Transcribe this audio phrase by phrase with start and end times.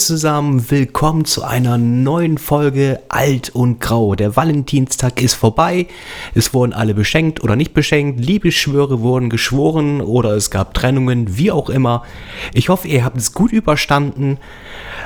[0.00, 0.70] Zusammen.
[0.70, 4.14] Willkommen zu einer neuen Folge Alt und Grau.
[4.14, 5.88] Der Valentinstag ist vorbei.
[6.34, 8.18] Es wurden alle beschenkt oder nicht beschenkt.
[8.18, 12.02] Liebesschwöre wurden geschworen oder es gab Trennungen, wie auch immer.
[12.54, 14.38] Ich hoffe, ihr habt es gut überstanden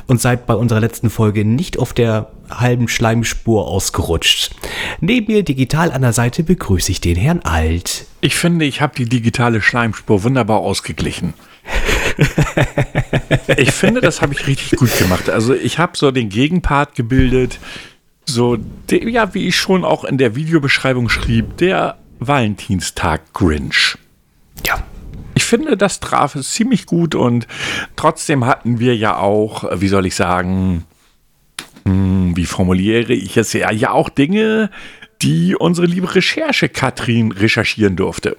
[0.06, 4.54] und seid bei unserer letzten Folge nicht auf der halben Schleimspur ausgerutscht.
[5.00, 8.06] Neben mir digital an der Seite begrüße ich den Herrn Alt.
[8.20, 11.34] Ich finde, ich habe die digitale Schleimspur wunderbar ausgeglichen.
[13.56, 15.30] ich finde, das habe ich richtig gut gemacht.
[15.30, 17.58] Also ich habe so den Gegenpart gebildet,
[18.26, 18.56] so,
[18.90, 23.98] der, ja, wie ich schon auch in der Videobeschreibung schrieb, der Valentinstag Grinch.
[24.66, 24.82] Ja.
[25.34, 27.46] Ich finde, das traf es ziemlich gut und
[27.96, 30.84] trotzdem hatten wir ja auch, wie soll ich sagen,
[31.84, 34.70] hm, wie formuliere ich es ja, ja auch Dinge,
[35.22, 38.36] die unsere liebe Recherche Katrin recherchieren durfte.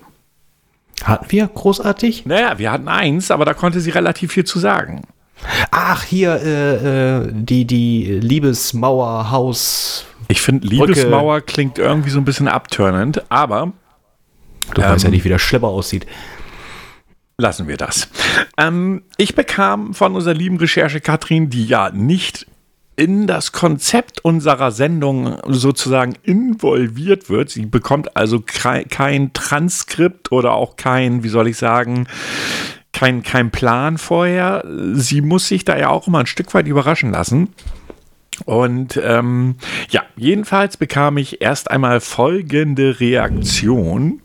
[1.03, 2.25] Hatten wir großartig?
[2.25, 5.01] Naja, wir hatten eins, aber da konnte sie relativ viel zu sagen.
[5.71, 10.05] Ach, hier, äh, äh, die, die Liebesmauer, Haus.
[10.27, 13.73] Ich finde, Liebesmauer klingt irgendwie so ein bisschen abturnend, aber.
[14.73, 16.05] Du ähm, weißt ja nicht, wie das schlimmer aussieht.
[17.37, 18.07] Lassen wir das.
[18.57, 22.47] Ähm, ich bekam von unserer lieben Recherche Katrin, die ja nicht
[22.95, 27.49] in das Konzept unserer Sendung sozusagen involviert wird.
[27.49, 32.07] Sie bekommt also kein Transkript oder auch kein, wie soll ich sagen,
[32.93, 34.63] kein, kein Plan vorher.
[34.93, 37.49] Sie muss sich da ja auch immer ein Stück weit überraschen lassen.
[38.45, 39.55] Und ähm,
[39.89, 44.21] ja, jedenfalls bekam ich erst einmal folgende Reaktion,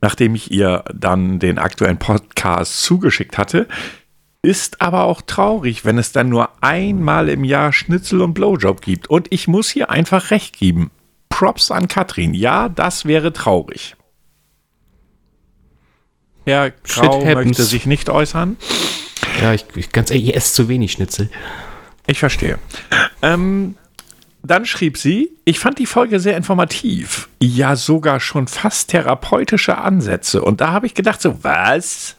[0.00, 3.68] nachdem ich ihr dann den aktuellen Podcast zugeschickt hatte.
[4.46, 9.10] Ist aber auch traurig, wenn es dann nur einmal im Jahr Schnitzel und Blowjob gibt.
[9.10, 10.92] Und ich muss hier einfach recht geben.
[11.28, 12.32] Props an Katrin.
[12.32, 13.96] Ja, das wäre traurig.
[16.44, 18.56] Herr Grau möchte sich nicht äußern.
[19.42, 21.28] Ja, ich, ich ganz ehrlich, ich esse zu wenig Schnitzel.
[22.06, 22.60] Ich verstehe.
[23.22, 23.74] Ähm,
[24.44, 27.28] dann schrieb sie, ich fand die Folge sehr informativ.
[27.42, 30.40] Ja, sogar schon fast therapeutische Ansätze.
[30.40, 32.14] Und da habe ich gedacht, so, was?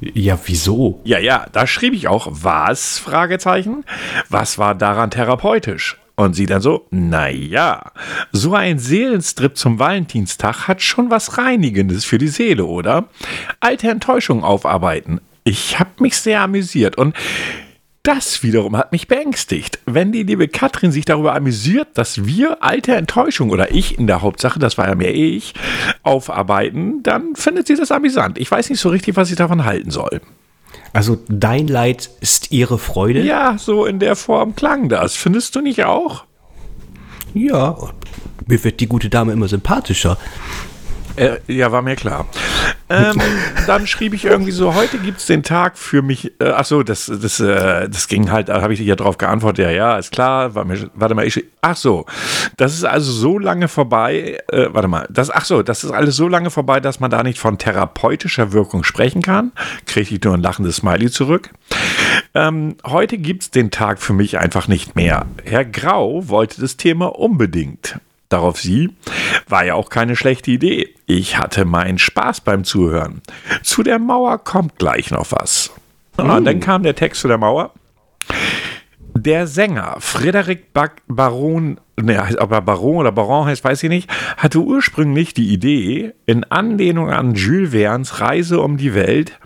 [0.00, 1.00] Ja, wieso?
[1.04, 2.98] Ja, ja, da schrieb ich auch, was?
[2.98, 3.84] Fragezeichen.
[4.28, 5.98] Was war daran therapeutisch?
[6.14, 7.92] Und sie dann so, naja,
[8.32, 13.08] so ein Seelenstrip zum Valentinstag hat schon was Reinigendes für die Seele, oder?
[13.60, 15.20] Alte Enttäuschungen aufarbeiten.
[15.44, 17.14] Ich habe mich sehr amüsiert und
[18.08, 19.80] das wiederum hat mich beängstigt.
[19.84, 24.22] Wenn die liebe Katrin sich darüber amüsiert, dass wir alte Enttäuschung oder ich in der
[24.22, 25.52] Hauptsache, das war ja mehr ich,
[26.02, 28.38] aufarbeiten, dann findet sie das amüsant.
[28.38, 30.22] Ich weiß nicht so richtig, was ich davon halten soll.
[30.94, 33.20] Also dein Leid ist ihre Freude?
[33.20, 35.14] Ja, so in der Form klang das.
[35.14, 36.24] Findest du nicht auch?
[37.34, 37.76] Ja,
[38.46, 40.16] mir wird die gute Dame immer sympathischer.
[41.18, 42.26] Äh, ja, war mir klar.
[42.90, 43.20] Ähm,
[43.66, 46.32] dann schrieb ich irgendwie so, heute gibt es den Tag für mich.
[46.40, 49.70] Äh, achso, das, das, äh, das ging halt, da habe ich ja drauf geantwortet, ja,
[49.70, 50.54] ja, ist klar.
[50.54, 52.06] War mir, warte mal, ich, ach so,
[52.56, 56.16] das ist also so lange vorbei, äh, warte mal, das, ach so, das ist alles
[56.16, 59.52] so lange vorbei, dass man da nicht von therapeutischer Wirkung sprechen kann.
[59.86, 61.50] Kriege ich nur ein lachendes Smiley zurück.
[62.34, 65.26] Ähm, heute gibt es den Tag für mich einfach nicht mehr.
[65.44, 67.98] Herr Grau wollte das Thema unbedingt.
[68.28, 68.90] Darauf sie,
[69.48, 70.94] war ja auch keine schlechte Idee.
[71.06, 73.22] Ich hatte meinen Spaß beim Zuhören.
[73.62, 75.72] Zu der Mauer kommt gleich noch was.
[76.18, 76.30] Mm.
[76.30, 77.72] Und dann kam der Text zu der Mauer.
[79.14, 80.72] Der Sänger Frederik
[81.08, 86.12] Baron, ne, ob er Baron oder Baron heißt, weiß ich nicht, hatte ursprünglich die Idee,
[86.26, 89.38] in Anlehnung an Jules Verne's Reise um die Welt,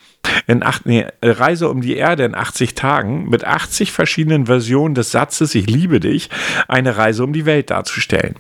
[0.47, 5.10] in acht, nee, Reise um die Erde in 80 Tagen, mit 80 verschiedenen Versionen des
[5.10, 6.28] Satzes Ich liebe dich,
[6.69, 8.34] eine Reise um die Welt darzustellen.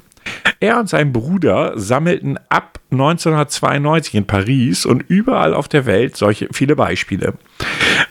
[0.60, 6.48] Er und sein Bruder sammelten ab 1992 in Paris und überall auf der Welt solche
[6.52, 7.34] viele Beispiele.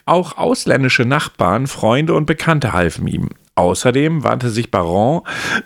[0.05, 3.29] Auch ausländische Nachbarn, Freunde und Bekannte halfen ihm.
[3.55, 5.21] Außerdem wandte sich Baron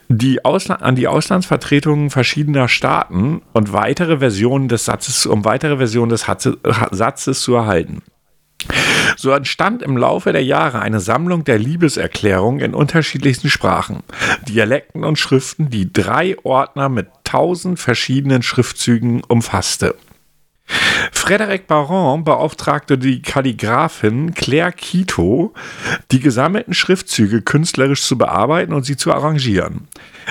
[0.09, 6.25] die an die Auslandsvertretungen verschiedener Staaten und weitere Versionen des Satzes, um weitere Versionen des
[6.91, 8.01] Satzes zu erhalten.
[9.17, 14.03] So entstand im Laufe der Jahre eine Sammlung der Liebeserklärungen in unterschiedlichsten Sprachen,
[14.47, 19.95] Dialekten und Schriften, die drei Ordner mit tausend verschiedenen Schriftzügen umfasste.
[21.11, 25.53] Frederic Baron beauftragte die Kalligraphin Claire Quito,
[26.11, 29.87] die gesammelten Schriftzüge künstlerisch zu bearbeiten und sie zu arrangieren.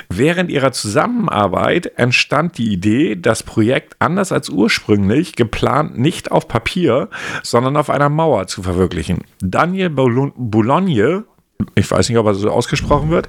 [0.09, 7.09] Während ihrer Zusammenarbeit entstand die Idee, das Projekt anders als ursprünglich geplant nicht auf Papier,
[7.43, 9.23] sondern auf einer Mauer zu verwirklichen.
[9.41, 11.25] Daniel Boulogne
[11.75, 13.29] ich weiß nicht, ob er so ausgesprochen wird,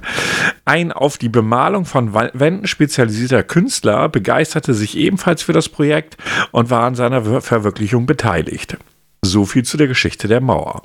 [0.64, 6.16] ein auf die Bemalung von Wänden spezialisierter Künstler begeisterte sich ebenfalls für das Projekt
[6.52, 8.76] und war an seiner Verwirklichung beteiligt.
[9.22, 10.82] So viel zu der Geschichte der Mauer.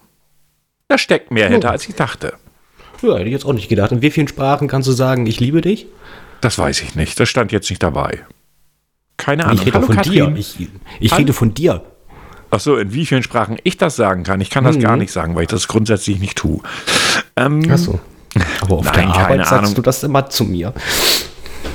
[0.87, 2.33] Da steckt mehr hinter, als ich dachte.
[3.01, 3.91] Ja, hätte ich jetzt auch nicht gedacht.
[3.91, 5.87] In wie vielen Sprachen kannst du sagen, ich liebe dich?
[6.41, 7.19] Das weiß ich nicht.
[7.19, 8.25] Das stand jetzt nicht dabei.
[9.17, 9.57] Keine Ahnung.
[9.59, 10.13] Ich rede Hallo, von Katrin.
[10.13, 10.33] dir.
[10.35, 10.67] Ich,
[10.99, 11.83] ich rede von dir.
[12.49, 14.41] Ach so, in wie vielen Sprachen ich das sagen kann.
[14.41, 14.81] Ich kann das Mhm.
[14.81, 16.59] gar nicht sagen, weil ich das grundsätzlich nicht tue.
[17.35, 17.99] Ähm, Achso.
[18.61, 19.75] Aber auf Nein, der Arbeit sagst Ahnung.
[19.75, 20.73] du das immer zu mir.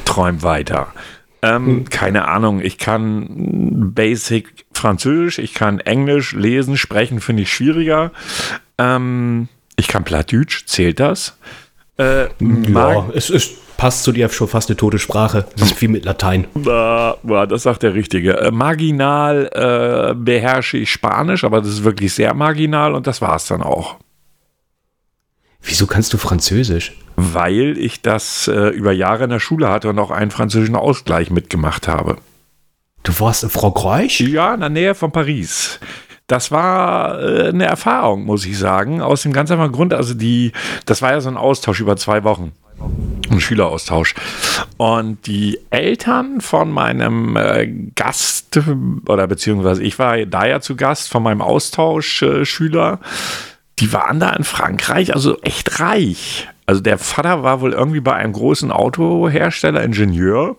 [0.04, 0.88] Träum weiter.
[1.42, 8.10] Ähm, Keine Ahnung, ich kann Basic Französisch, ich kann Englisch lesen, sprechen finde ich schwieriger.
[8.78, 11.36] Ähm, ich kann Plattdeutsch, zählt das?
[11.98, 15.46] Äh, mag, Ja, es ist, passt zu dir schon fast eine tote Sprache.
[15.56, 16.46] Das ist wie mit Latein.
[16.54, 17.16] Na,
[17.46, 18.38] das sagt der Richtige.
[18.38, 23.36] Äh, marginal äh, beherrsche ich Spanisch, aber das ist wirklich sehr marginal und das war
[23.36, 23.96] es dann auch.
[25.62, 26.92] Wieso kannst du Französisch?
[27.16, 31.30] Weil ich das äh, über Jahre in der Schule hatte und auch einen französischen Ausgleich
[31.30, 32.18] mitgemacht habe.
[33.02, 34.20] Du warst in Frankreich?
[34.20, 35.78] Ja, in der Nähe von Paris.
[36.26, 39.00] Das war äh, eine Erfahrung, muss ich sagen.
[39.00, 40.52] Aus dem ganz einfachen Grund, also die,
[40.84, 42.52] das war ja so ein Austausch über zwei Wochen.
[43.30, 44.14] Ein Schüleraustausch.
[44.76, 48.60] Und die Eltern von meinem äh, Gast,
[49.06, 53.06] oder beziehungsweise ich war da ja zu Gast von meinem Austauschschüler, äh,
[53.78, 56.49] die waren da in Frankreich, also echt reich.
[56.64, 60.56] Also der Vater war wohl irgendwie bei einem großen Autohersteller, Ingenieur.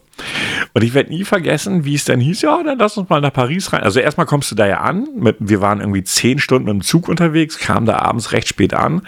[0.73, 3.33] Und ich werde nie vergessen, wie es dann hieß, ja, dann lass uns mal nach
[3.33, 3.83] Paris rein.
[3.83, 6.81] Also erstmal kommst du da ja an, mit, wir waren irgendwie zehn Stunden mit dem
[6.81, 9.01] Zug unterwegs, kamen da abends recht spät an.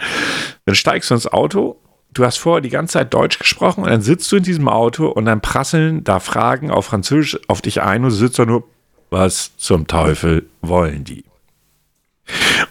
[0.66, 1.80] Dann steigst du ins Auto,
[2.12, 5.06] du hast vorher die ganze Zeit Deutsch gesprochen und dann sitzt du in diesem Auto
[5.06, 8.64] und dann prasseln da Fragen auf Französisch auf dich ein und du sitzt da nur,
[9.08, 11.24] was zum Teufel wollen die?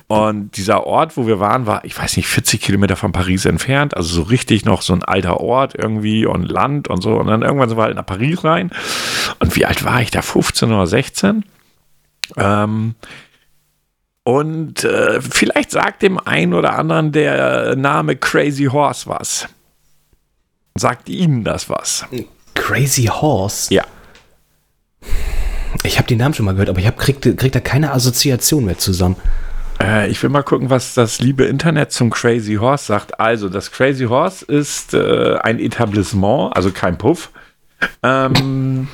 [0.07, 3.95] Und dieser Ort, wo wir waren, war, ich weiß nicht, 40 Kilometer von Paris entfernt.
[3.95, 7.15] Also so richtig noch so ein alter Ort irgendwie und Land und so.
[7.15, 8.71] Und dann irgendwann sind wir halt nach Paris rein.
[9.39, 10.21] Und wie alt war ich da?
[10.21, 11.45] 15 oder 16?
[12.37, 12.95] Ähm,
[14.23, 19.47] und äh, vielleicht sagt dem einen oder anderen der Name Crazy Horse was.
[20.75, 22.05] Sagt Ihnen das was?
[22.53, 23.73] Crazy Horse?
[23.73, 23.83] Ja.
[25.83, 28.65] Ich habe den Namen schon mal gehört, aber ich hab, krieg, krieg da keine Assoziation
[28.65, 29.15] mehr zusammen.
[29.81, 33.19] Äh, ich will mal gucken, was das liebe Internet zum Crazy Horse sagt.
[33.19, 37.31] Also, das Crazy Horse ist äh, ein Etablissement, also kein Puff.
[38.03, 38.87] Ähm,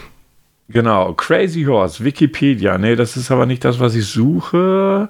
[0.69, 2.77] genau, Crazy Horse, Wikipedia.
[2.77, 5.09] Nee, das ist aber nicht das, was ich suche.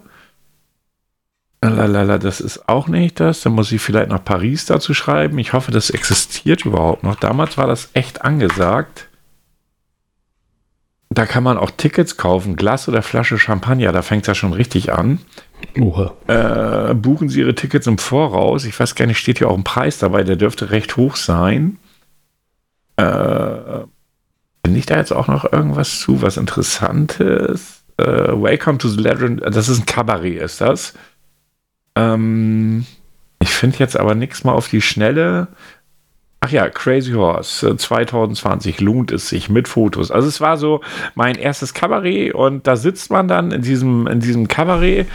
[1.62, 3.42] Lalala, das ist auch nicht das.
[3.42, 5.40] Dann muss ich vielleicht nach Paris dazu schreiben.
[5.40, 7.16] Ich hoffe, das existiert überhaupt noch.
[7.16, 9.08] Damals war das echt angesagt.
[11.16, 13.94] Da kann man auch Tickets kaufen, Glas oder Flasche Champagner.
[13.94, 15.20] Da fängt es ja schon richtig an.
[16.28, 18.66] Äh, buchen Sie Ihre Tickets im Voraus.
[18.66, 21.78] Ich weiß gar nicht, steht hier auch ein Preis dabei, der dürfte recht hoch sein.
[22.98, 23.86] Äh,
[24.62, 27.84] bin ich da jetzt auch noch irgendwas zu, was Interessantes?
[27.96, 30.96] Äh, Welcome to the Legend, das ist ein Kabarett, ist das?
[31.96, 32.86] Ähm,
[33.40, 35.48] ich finde jetzt aber nichts mal auf die Schnelle.
[36.46, 40.12] Ach ja, Crazy Horse äh, 2020 lohnt es sich mit Fotos.
[40.12, 40.82] Also es war so
[41.16, 45.08] mein erstes Kabarett und da sitzt man dann in diesem, in diesem Kabarett.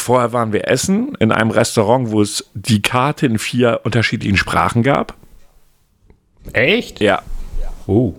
[0.00, 4.82] Vorher waren wir essen in einem Restaurant, wo es die Karte in vier unterschiedlichen Sprachen
[4.82, 5.14] gab.
[6.52, 6.98] Echt?
[6.98, 7.22] Ja.
[7.86, 8.14] Oh.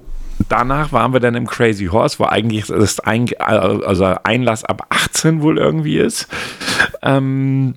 [0.47, 5.41] Danach waren wir dann im Crazy Horse, wo eigentlich das ein, also Einlass ab 18
[5.41, 6.29] wohl irgendwie ist.
[7.01, 7.75] Ähm,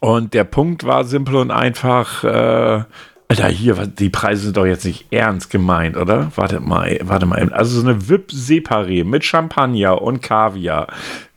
[0.00, 2.84] und der Punkt war simpel und einfach, äh,
[3.32, 6.30] Alter, hier, die Preise sind doch jetzt nicht ernst gemeint, oder?
[6.36, 7.50] Warte mal, warte mal.
[7.54, 10.88] Also so eine VIP Separé mit Champagner und Kaviar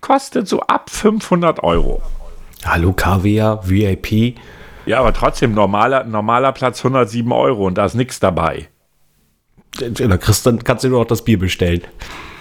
[0.02, 2.02] kostet so ab 500 Euro.
[2.66, 4.36] Hallo Kaviar, VIP.
[4.86, 8.68] Ja, aber trotzdem normaler, normaler Platz 107 Euro und da ist nichts dabei.
[9.80, 11.84] Da kriegst, dann kannst du nur noch das Bier bestellen.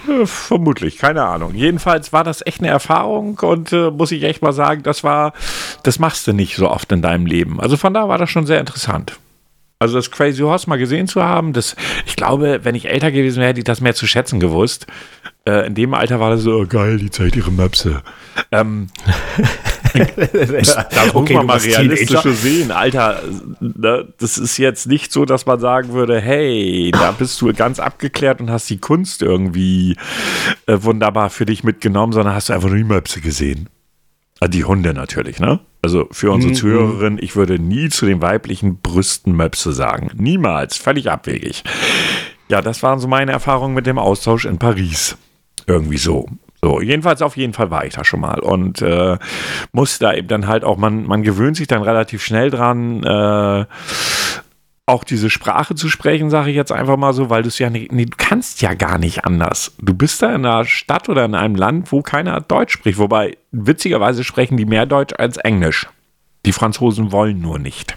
[0.09, 1.55] Äh, Vermutlich, keine Ahnung.
[1.55, 5.33] Jedenfalls war das echt eine Erfahrung und äh, muss ich echt mal sagen, das war,
[5.85, 7.61] das machst du nicht so oft in deinem Leben.
[7.61, 9.17] Also von da war das schon sehr interessant.
[9.79, 11.77] Also das Crazy Horse mal gesehen zu haben, das,
[12.07, 14.87] ich glaube, wenn ich älter gewesen wäre, hätte ich das mehr zu schätzen gewusst.
[15.47, 18.03] Äh, in dem Alter war das so, oh, geil, die zeigt ihre Möpse.
[18.51, 18.87] Ähm,
[19.93, 20.77] das
[21.07, 22.33] muss Okay, man mal warst realistisch Teenager.
[22.33, 22.71] sehen.
[22.73, 23.23] Alter,
[23.61, 27.79] ne, das ist jetzt nicht so, dass man sagen würde, hey, da bist du ganz
[27.79, 29.97] abgeklärt und hast die Kunst irgendwie
[30.67, 33.69] äh, wunderbar für dich mitgenommen, sondern hast du einfach nur die Möpse gesehen.
[34.41, 35.61] Ah, Die Hunde natürlich, ne?
[35.85, 36.57] Also für unsere Mhm.
[36.57, 40.11] Zuhörerin, ich würde nie zu den weiblichen Brüsten Möpse sagen.
[40.17, 40.79] Niemals.
[40.79, 41.63] Völlig abwegig.
[42.49, 45.19] Ja, das waren so meine Erfahrungen mit dem Austausch in Paris.
[45.67, 46.27] Irgendwie so.
[46.63, 49.19] So, jedenfalls auf jeden Fall war ich da schon mal und äh,
[49.73, 53.67] musste da eben dann halt auch, man, man gewöhnt sich dann relativ schnell dran, äh,
[54.87, 57.71] auch diese Sprache zu sprechen, sage ich jetzt einfach mal so, weil du es ja
[57.71, 59.73] nicht, nee, du kannst ja gar nicht anders.
[59.81, 63.39] Du bist da in einer Stadt oder in einem Land, wo keiner Deutsch spricht, wobei
[63.51, 65.87] witzigerweise sprechen die mehr Deutsch als Englisch.
[66.45, 67.97] Die Franzosen wollen nur nicht.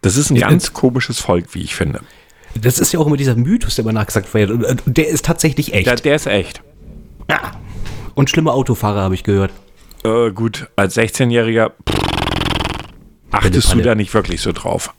[0.00, 2.00] Das ist ein Ja, ganz komisches Volk, wie ich finde.
[2.60, 4.50] Das ist ja auch immer dieser Mythos, der immer nachgesagt wird.
[4.50, 5.86] Und, der ist tatsächlich echt.
[5.86, 6.62] Der, der ist echt.
[7.30, 7.52] ja.
[8.14, 9.52] Und schlimme Autofahrer, habe ich gehört.
[10.02, 11.70] Äh, gut, als 16-Jähriger
[13.30, 14.92] achtest du da nicht wirklich so drauf.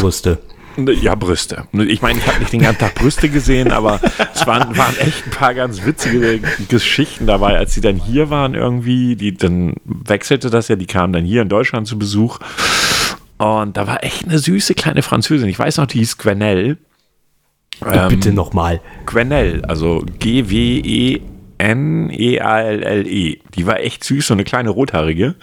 [0.00, 0.38] Brüste.
[0.76, 1.64] Ja, Brüste.
[1.72, 4.00] Ich meine, ich habe nicht den ganzen Tag Brüste gesehen, aber
[4.32, 8.54] es waren, waren echt ein paar ganz witzige Geschichten dabei, als sie dann hier waren
[8.54, 9.16] irgendwie.
[9.16, 12.38] Die, dann wechselte das ja, die kamen dann hier in Deutschland zu Besuch.
[13.38, 15.48] Und da war echt eine süße kleine Französin.
[15.48, 16.76] Ich weiß noch, die hieß Gwenelle.
[17.84, 18.80] Ähm, Bitte nochmal.
[19.06, 21.20] Gwenelle, also G-W-E-N-E-A-L-L-E.
[23.30, 23.40] E.
[23.54, 25.34] Die war echt süß, so eine kleine rothaarige.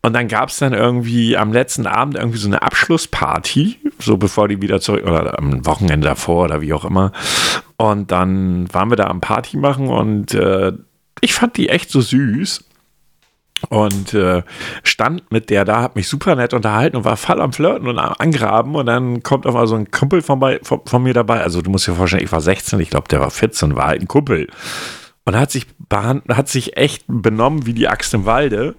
[0.00, 4.48] Und dann gab es dann irgendwie am letzten Abend irgendwie so eine Abschlussparty, so bevor
[4.48, 7.12] die wieder zurück, oder am Wochenende davor oder wie auch immer.
[7.76, 10.72] Und dann waren wir da am Party machen und äh,
[11.20, 12.64] ich fand die echt so süß.
[13.70, 14.44] Und äh,
[14.84, 17.98] stand mit der da, hat mich super nett unterhalten und war voll am Flirten und
[17.98, 18.76] am Angraben.
[18.76, 21.40] Und dann kommt auf einmal so ein Kumpel von, bei, von, von mir dabei.
[21.42, 24.00] Also, du musst dir vorstellen, ich war 16, ich glaube, der war 14, war halt
[24.00, 24.46] ein Kumpel.
[25.24, 28.76] Und hat sich, hat sich echt benommen wie die Axt im Walde.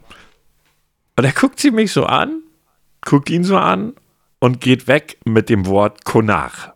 [1.20, 2.44] Und er guckt sie mich so an,
[3.02, 3.92] guckt ihn so an
[4.40, 6.70] und geht weg mit dem Wort Konach.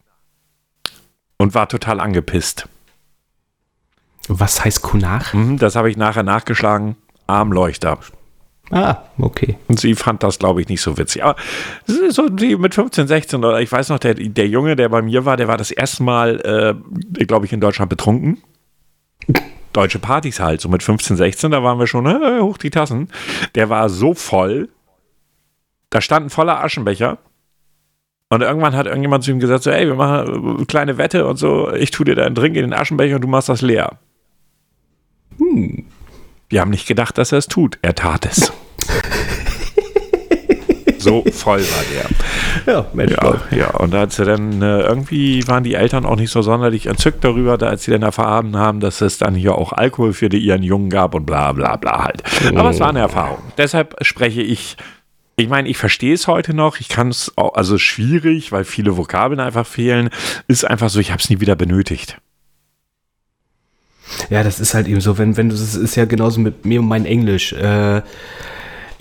[1.37, 2.67] Und war total angepisst.
[4.27, 5.33] Was heißt Kunach?
[5.33, 6.97] Mhm, das habe ich nachher nachgeschlagen.
[7.25, 7.99] Armleuchter.
[8.69, 9.57] Ah, okay.
[9.69, 11.23] Und sie fand das, glaube ich, nicht so witzig.
[11.23, 11.39] Aber
[11.87, 14.89] es ist so die mit 15, 16 oder ich weiß noch, der, der Junge, der
[14.89, 16.75] bei mir war, der war das erste Mal,
[17.17, 18.43] äh, glaube ich, in Deutschland betrunken.
[19.73, 23.09] Deutsche Partys halt, so mit 15, 16, da waren wir schon äh, hoch die Tassen.
[23.55, 24.69] Der war so voll,
[25.89, 27.17] da stand ein voller Aschenbecher.
[28.29, 31.37] Und irgendwann hat irgendjemand zu ihm gesagt: so, Ey, wir machen eine kleine Wette und
[31.37, 31.71] so.
[31.71, 33.99] Ich tue dir da einen Drink in den Aschenbecher und du machst das leer.
[36.49, 37.77] Wir haben nicht gedacht, dass er es tut.
[37.81, 38.51] Er tat es.
[41.03, 42.73] So voll war der.
[42.73, 43.11] Ja, Mensch.
[43.11, 43.69] Ja, ja.
[43.71, 47.57] und als sie dann äh, irgendwie waren die Eltern auch nicht so sonderlich entzückt darüber,
[47.57, 50.63] da, als sie dann erfahren haben, dass es dann hier auch Alkohol für die, ihren
[50.63, 52.23] Jungen gab und bla bla bla halt.
[52.55, 53.39] Aber es war eine Erfahrung.
[53.57, 54.77] Deshalb spreche ich.
[55.35, 56.79] Ich meine, ich verstehe es heute noch.
[56.79, 60.09] Ich kann es auch, also schwierig, weil viele Vokabeln einfach fehlen.
[60.47, 62.17] Ist einfach so, ich habe es nie wieder benötigt.
[64.29, 66.81] Ja, das ist halt eben so, wenn, wenn du, das ist ja genauso mit mir
[66.81, 67.53] und mein Englisch.
[67.53, 68.01] Äh,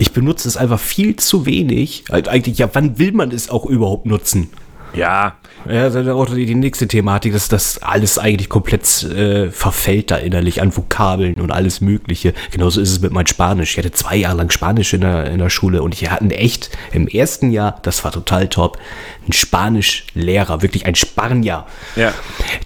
[0.03, 2.03] ich benutze es einfach viel zu wenig.
[2.09, 4.49] Eigentlich, ja, wann will man es auch überhaupt nutzen?
[4.93, 5.35] Ja,
[5.65, 10.11] Ja, das ist auch die, die nächste Thematik, dass das alles eigentlich komplett äh, verfällt
[10.11, 12.33] da innerlich an Vokabeln und alles Mögliche.
[12.51, 13.71] Genauso ist es mit meinem Spanisch.
[13.71, 16.69] Ich hatte zwei Jahre lang Spanisch in der, in der Schule und ich hatten echt
[16.91, 18.77] im ersten Jahr, das war total top,
[19.23, 21.65] einen Spanischlehrer, wirklich ein Spanier.
[21.95, 22.13] Ja.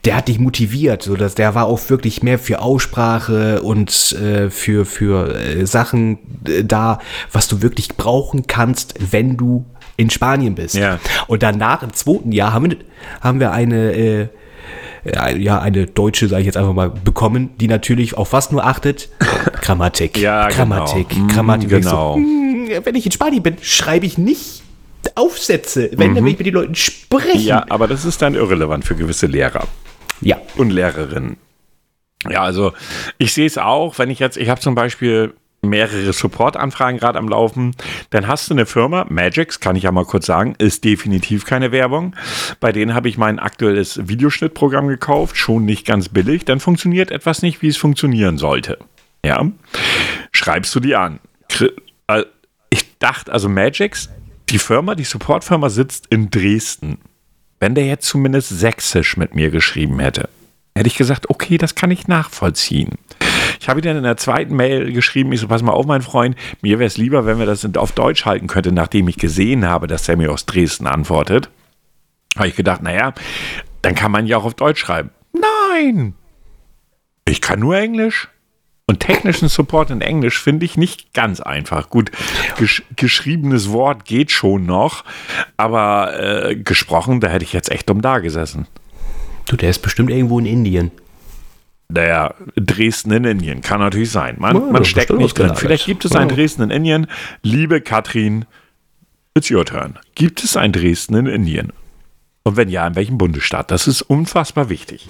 [0.04, 4.50] Der hat dich motiviert, so dass der war auch wirklich mehr für Aussprache und äh,
[4.50, 6.18] für, für äh, Sachen
[6.48, 6.98] äh, da,
[7.32, 9.66] was du wirklich brauchen kannst, wenn du
[9.98, 10.76] in Spanien bist.
[10.76, 11.00] Ja.
[11.28, 12.78] Und danach im zweiten Jahr haben wir,
[13.22, 14.28] haben wir eine, äh,
[15.06, 18.66] äh, ja, eine Deutsche, sage ich jetzt einfach mal, bekommen, die natürlich auf was nur
[18.66, 19.10] achtet?
[19.62, 20.18] Grammatik.
[20.18, 21.10] Ja, Grammatik.
[21.10, 21.26] genau.
[21.26, 21.72] Mm, Grammatik.
[21.72, 22.14] Ich genau.
[22.14, 24.64] So, "Mm, wenn ich in Spanien bin, schreibe ich nicht
[25.16, 27.42] Aufsätze, wenn dann will ich mit den Leuten sprechen.
[27.42, 27.48] Mhm.
[27.48, 29.66] Ja, aber das ist dann irrelevant für gewisse Lehrer.
[30.22, 30.38] ja.
[30.58, 31.38] und Lehrerinnen.
[32.30, 32.74] Ja, also
[33.18, 35.34] ich sehe es auch, wenn ich jetzt, ich habe zum Beispiel
[35.68, 37.76] mehrere Support-Anfragen gerade am Laufen,
[38.10, 41.72] dann hast du eine Firma, Magix, kann ich ja mal kurz sagen, ist definitiv keine
[41.72, 42.16] Werbung.
[42.60, 47.42] Bei denen habe ich mein aktuelles Videoschnittprogramm gekauft, schon nicht ganz billig, dann funktioniert etwas
[47.42, 48.80] nicht, wie es funktionieren sollte.
[49.26, 49.46] Ja,
[50.32, 51.20] schreibst du die an.
[52.08, 52.24] Äh,
[52.70, 54.10] Ich dachte, also Magix,
[54.50, 57.00] die Firma, die Support-Firma sitzt in Dresden.
[57.60, 60.30] Wenn der jetzt zumindest sächsisch mit mir geschrieben hätte,
[60.76, 62.92] hätte ich gesagt, okay, das kann ich nachvollziehen.
[63.60, 66.36] Ich habe dann in der zweiten Mail geschrieben, ich so, pass mal auf, mein Freund,
[66.62, 69.88] mir wäre es lieber, wenn wir das auf Deutsch halten könnten, nachdem ich gesehen habe,
[69.88, 71.50] dass mir aus Dresden antwortet.
[72.38, 73.14] Habe ich gedacht, naja,
[73.82, 75.10] dann kann man ja auch auf Deutsch schreiben.
[75.34, 76.14] Nein!
[77.28, 78.30] Ich kann nur Englisch.
[78.90, 81.90] Und technischen Support in Englisch finde ich nicht ganz einfach.
[81.90, 82.10] Gut,
[82.58, 85.04] gesch geschriebenes Wort geht schon noch,
[85.58, 88.66] aber äh, gesprochen, da hätte ich jetzt echt dumm da gesessen.
[89.46, 90.92] Du, der ist bestimmt irgendwo in Indien.
[91.90, 94.36] Naja, Dresden in Indien kann natürlich sein.
[94.40, 95.56] Man, Ja, man steckt nicht drin.
[95.56, 96.36] Vielleicht gibt es ein Ja.
[96.36, 97.08] Dresden in Indien.
[97.44, 98.46] Liebe Katrin,
[99.36, 99.98] it's your turn.
[100.16, 101.72] Gibt es ein Dresden in Indien?
[102.44, 103.72] Und wenn ja, in welchem Bundesstaat?
[103.72, 105.08] Das ist unfassbar wichtig.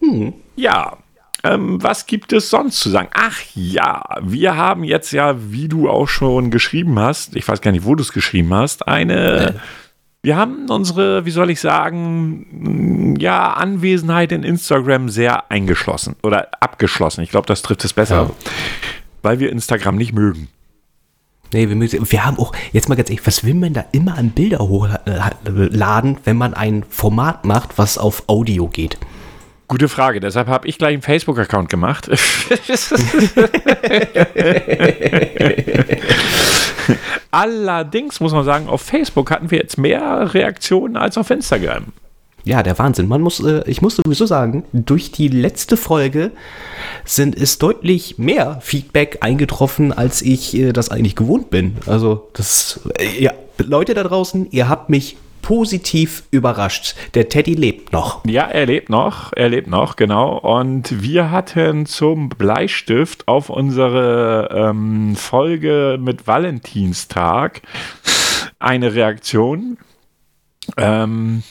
[0.00, 0.32] Hm.
[0.56, 0.98] Ja.
[1.44, 3.08] Ähm, was gibt es sonst zu sagen?
[3.14, 7.70] Ach ja, wir haben jetzt ja, wie du auch schon geschrieben hast, ich weiß gar
[7.70, 9.60] nicht, wo du es geschrieben hast, eine.
[10.22, 17.22] Wir haben unsere, wie soll ich sagen, ja, Anwesenheit in Instagram sehr eingeschlossen oder abgeschlossen.
[17.22, 18.30] Ich glaube, das trifft es besser, Ja.
[19.22, 20.48] weil wir Instagram nicht mögen.
[21.52, 24.18] Nee, wir, müssen, wir haben auch, jetzt mal ganz ehrlich, was will man da immer
[24.18, 28.98] an Bilder hochladen, wenn man ein Format macht, was auf Audio geht?
[29.68, 32.08] Gute Frage, deshalb habe ich gleich einen Facebook-Account gemacht.
[37.30, 41.92] Allerdings muss man sagen, auf Facebook hatten wir jetzt mehr Reaktionen als auf Instagram.
[42.44, 43.08] Ja, der Wahnsinn.
[43.08, 46.30] Man muss, äh, ich muss sowieso sagen, durch die letzte Folge
[47.04, 51.76] sind es deutlich mehr Feedback eingetroffen, als ich äh, das eigentlich gewohnt bin.
[51.84, 56.94] Also, das, äh, ja, Leute da draußen, ihr habt mich positiv überrascht.
[57.14, 58.22] Der Teddy lebt noch.
[58.26, 60.36] Ja, er lebt noch, er lebt noch, genau.
[60.36, 67.62] Und wir hatten zum Bleistift auf unsere ähm, Folge mit Valentinstag
[68.58, 69.78] eine Reaktion.
[70.76, 71.42] Ähm,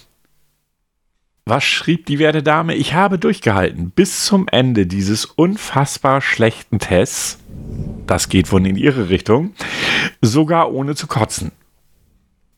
[1.47, 2.75] was schrieb die werte Dame?
[2.75, 7.39] Ich habe durchgehalten bis zum Ende dieses unfassbar schlechten Tests.
[8.05, 9.55] Das geht wohl in ihre Richtung.
[10.21, 11.51] Sogar ohne zu kotzen.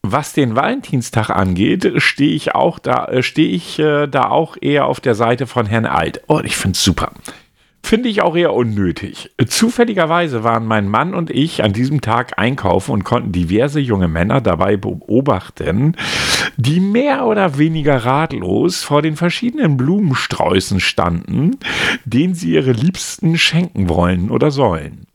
[0.01, 4.85] Was den Valentinstag angeht, stehe ich auch da, äh, stehe ich äh, da auch eher
[4.85, 6.21] auf der Seite von Herrn Alt.
[6.27, 7.11] Oh, ich finde es super.
[7.81, 9.31] Finde ich auch eher unnötig.
[9.47, 14.41] Zufälligerweise waren mein Mann und ich an diesem Tag einkaufen und konnten diverse junge Männer
[14.41, 15.95] dabei beobachten,
[16.57, 21.57] die mehr oder weniger ratlos vor den verschiedenen Blumensträußen standen,
[22.05, 25.07] denen sie ihre Liebsten schenken wollen oder sollen.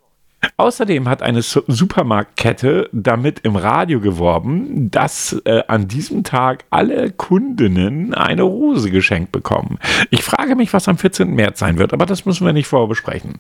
[0.56, 8.14] Außerdem hat eine Supermarktkette damit im Radio geworben, dass äh, an diesem Tag alle Kundinnen
[8.14, 9.78] eine Rose geschenkt bekommen.
[10.10, 11.34] Ich frage mich, was am 14.
[11.34, 13.34] März sein wird, aber das müssen wir nicht vorher besprechen.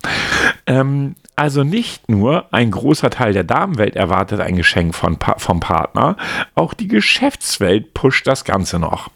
[0.66, 6.16] Ähm, also nicht nur ein großer Teil der Damenwelt erwartet ein Geschenk von, vom Partner,
[6.54, 9.10] auch die Geschäftswelt pusht das Ganze noch.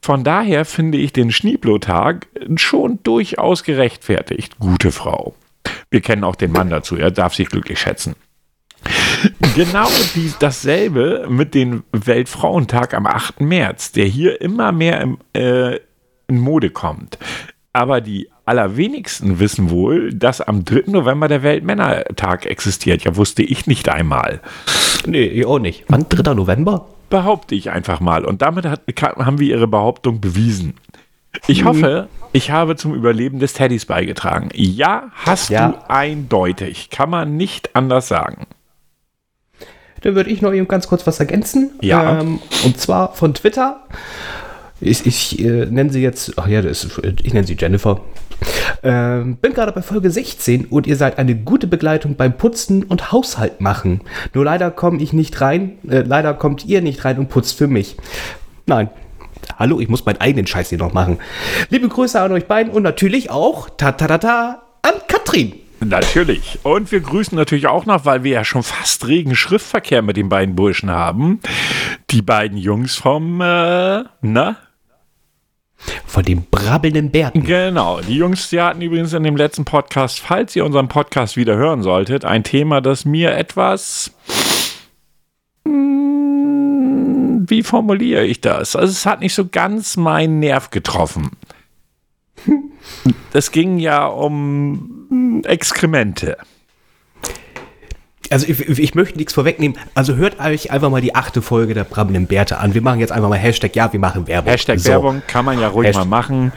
[0.00, 5.34] Von daher finde ich den Schnieblotag schon durchaus gerechtfertigt, gute Frau.
[5.90, 8.14] Wir kennen auch den Mann dazu, er darf sich glücklich schätzen.
[9.54, 13.40] Genau die, dasselbe mit dem Weltfrauentag am 8.
[13.40, 15.76] März, der hier immer mehr im, äh,
[16.28, 17.18] in Mode kommt.
[17.72, 20.90] Aber die allerwenigsten wissen wohl, dass am 3.
[20.92, 23.04] November der Weltmännertag existiert.
[23.04, 24.40] Ja, wusste ich nicht einmal.
[25.06, 25.84] Nee, ich auch nicht.
[25.88, 26.34] Wann 3.
[26.34, 26.88] November?
[27.10, 28.24] Behaupte ich einfach mal.
[28.24, 30.74] Und damit hat, haben wir ihre Behauptung bewiesen.
[31.46, 31.68] Ich mhm.
[31.68, 34.48] hoffe, ich habe zum Überleben des Teddys beigetragen.
[34.54, 35.68] Ja, hast ja.
[35.68, 36.90] du eindeutig.
[36.90, 38.46] Kann man nicht anders sagen.
[40.02, 41.72] Dann würde ich noch eben ganz kurz was ergänzen.
[41.80, 42.20] Ja.
[42.20, 43.80] Ähm, und zwar von Twitter.
[44.80, 48.00] Ich, ich äh, nenne sie jetzt, ach ja, ist, ich nenne sie Jennifer.
[48.82, 53.10] Ähm, bin gerade bei Folge 16 und ihr seid eine gute Begleitung beim Putzen und
[53.10, 54.02] Haushalt machen.
[54.34, 57.66] Nur leider komme ich nicht rein, äh, leider kommt ihr nicht rein und putzt für
[57.66, 57.96] mich.
[58.66, 58.90] Nein,
[59.58, 61.18] Hallo, ich muss meinen eigenen Scheiß hier noch machen.
[61.70, 65.54] Liebe Grüße an euch beiden und natürlich auch ta ta ta ta an Katrin.
[65.80, 66.58] Natürlich.
[66.62, 70.28] Und wir grüßen natürlich auch noch, weil wir ja schon fast regen Schriftverkehr mit den
[70.28, 71.40] beiden Burschen haben.
[72.10, 74.56] Die beiden Jungs vom, äh, na?
[76.06, 77.44] Von den brabbelnden Bärten.
[77.44, 78.00] Genau.
[78.00, 81.82] Die Jungs, die hatten übrigens in dem letzten Podcast, falls ihr unseren Podcast wieder hören
[81.82, 84.12] solltet, ein Thema, das mir etwas
[87.48, 88.76] wie formuliere ich das?
[88.76, 91.30] Also es hat nicht so ganz meinen Nerv getroffen.
[93.32, 96.36] Es ging ja um Exkremente.
[98.30, 99.78] Also ich, ich, möchte nichts vorwegnehmen.
[99.94, 102.74] Also hört euch einfach mal die achte Folge der Brabbelnden Bärte an.
[102.74, 104.50] Wir machen jetzt einfach mal Hashtag, ja, wir machen Werbung.
[104.50, 104.90] Hashtag so.
[104.90, 106.06] Werbung kann man ja ruhig Hashtag.
[106.06, 106.52] mal machen.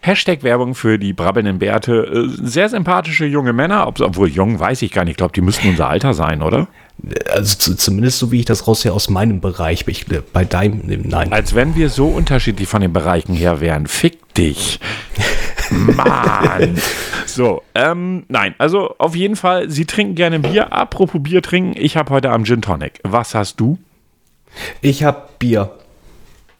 [0.00, 2.28] Hashtag Werbung für die Brabbelnden Bärte.
[2.32, 5.12] Äh, sehr sympathische junge Männer, obwohl jung weiß ich gar nicht.
[5.12, 6.68] Ich glaube, die müssten unser Alter sein, oder?
[7.30, 9.84] Also zu, zumindest so wie ich das raussehe aus meinem Bereich.
[9.86, 11.32] Ich, bei deinem, nein.
[11.32, 13.86] Als wenn wir so unterschiedlich von den Bereichen her wären.
[13.86, 14.80] Fick dich.
[15.70, 16.78] Mann.
[17.26, 20.72] So, ähm, nein, also auf jeden Fall, sie trinken gerne Bier.
[20.72, 23.00] Apropos Bier trinken, ich habe heute am Gin Tonic.
[23.04, 23.78] Was hast du?
[24.80, 25.70] Ich habe Bier.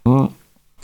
[0.07, 0.29] Hm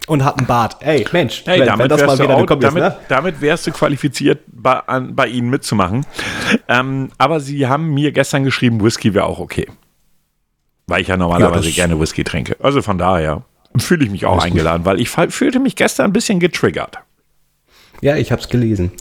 [0.06, 0.76] und hat einen Bart.
[0.80, 2.96] Ey, Mensch, hey, wenn, damit, wenn das mal wieder auch, damit, ist, ne?
[3.08, 6.04] damit wärst du qualifiziert, bei, an, bei ihnen mitzumachen.
[6.68, 9.66] Ähm, aber sie haben mir gestern geschrieben, Whisky wäre auch okay.
[10.86, 12.56] Weil ich ja normalerweise ja, gerne Whisky trinke.
[12.60, 13.42] Also von daher
[13.78, 14.86] fühle ich mich auch eingeladen, gut.
[14.86, 16.98] weil ich fühlte mich gestern ein bisschen getriggert.
[18.00, 18.92] Ja, ich habe es gelesen.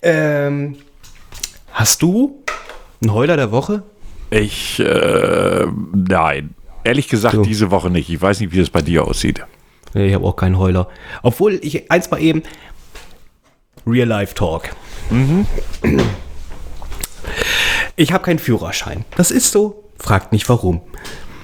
[0.00, 0.76] Ähm,
[1.72, 2.42] hast du
[3.02, 3.82] einen Heuler der Woche?
[4.30, 6.54] Ich, äh, nein.
[6.84, 7.42] Ehrlich gesagt, so.
[7.42, 8.08] diese Woche nicht.
[8.08, 9.44] Ich weiß nicht, wie das bei dir aussieht.
[9.94, 10.88] Nee, ich habe auch keinen Heuler.
[11.22, 12.42] Obwohl, ich eins mal eben.
[13.86, 14.70] Real Life Talk.
[15.10, 15.46] Mhm.
[17.96, 19.04] Ich habe keinen Führerschein.
[19.16, 19.84] Das ist so.
[19.98, 20.80] Fragt nicht warum.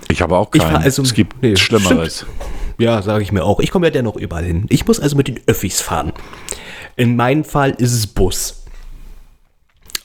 [0.09, 0.77] Ich habe auch keinen.
[0.77, 2.19] Also, es gibt nee, Schlimmeres.
[2.19, 2.33] Stimmt.
[2.79, 3.61] Ja, sage ich mir auch.
[3.61, 4.67] Ich komme ja dennoch überall hin.
[4.69, 6.13] Ich muss also mit den Öffis fahren.
[6.95, 8.66] In meinem Fall ist es Bus.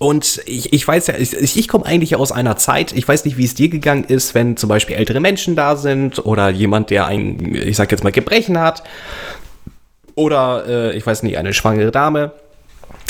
[0.02, 3.38] Und ich, ich weiß ja, ich, ich komme eigentlich aus einer Zeit, ich weiß nicht,
[3.38, 7.06] wie es dir gegangen ist, wenn zum Beispiel ältere Menschen da sind oder jemand, der
[7.06, 8.82] ein, ich sag jetzt mal, Gebrechen hat
[10.16, 12.32] oder, äh, ich weiß nicht, eine schwangere Dame,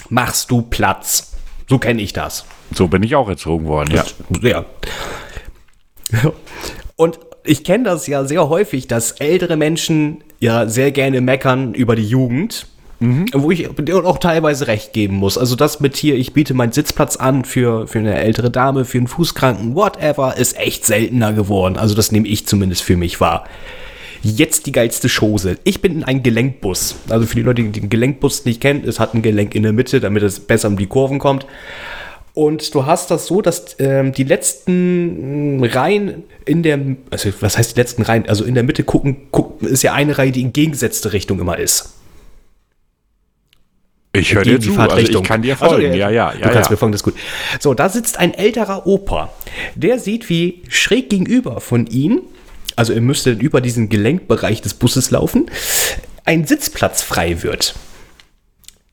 [0.10, 1.32] machst du Platz.
[1.70, 2.44] So kenne ich das.
[2.76, 4.04] So bin ich auch erzogen worden, ja.
[4.42, 4.66] Ja.
[6.98, 11.96] Und ich kenne das ja sehr häufig, dass ältere Menschen ja sehr gerne meckern über
[11.96, 12.68] die Jugend.
[13.02, 13.26] Mhm.
[13.34, 15.36] Wo ich auch teilweise recht geben muss.
[15.36, 19.00] Also das mit hier, ich biete meinen Sitzplatz an für, für eine ältere Dame, für
[19.00, 21.78] einen Fußkranken, whatever, ist echt seltener geworden.
[21.78, 23.46] Also das nehme ich zumindest für mich wahr.
[24.22, 25.58] Jetzt die geilste Chose.
[25.64, 26.96] Ich bin in einem Gelenkbus.
[27.10, 29.74] Also für die Leute, die den Gelenkbus nicht kennen, es hat ein Gelenk in der
[29.74, 31.48] Mitte, damit es besser um die Kurven kommt.
[32.36, 37.76] Und du hast das so, dass ähm, die letzten Reihen in der, also was heißt
[37.76, 38.30] die letzten Reihen?
[38.30, 41.58] Also in der Mitte gucken, gucken ist ja eine Reihe, die in gegengesetzte Richtung immer
[41.58, 41.96] ist.
[44.13, 45.86] Ich höre dir zu, also ich kann dir folgen.
[45.86, 46.47] Also, ja, ja, ja.
[46.47, 46.71] Du kannst ja.
[46.71, 47.15] mir folgen, das ist gut.
[47.60, 49.32] So, da sitzt ein älterer Opa.
[49.76, 52.21] Der sieht, wie schräg gegenüber von ihm,
[52.76, 55.50] also er müsste über diesen Gelenkbereich des Busses laufen,
[56.26, 57.76] ein Sitzplatz frei wird.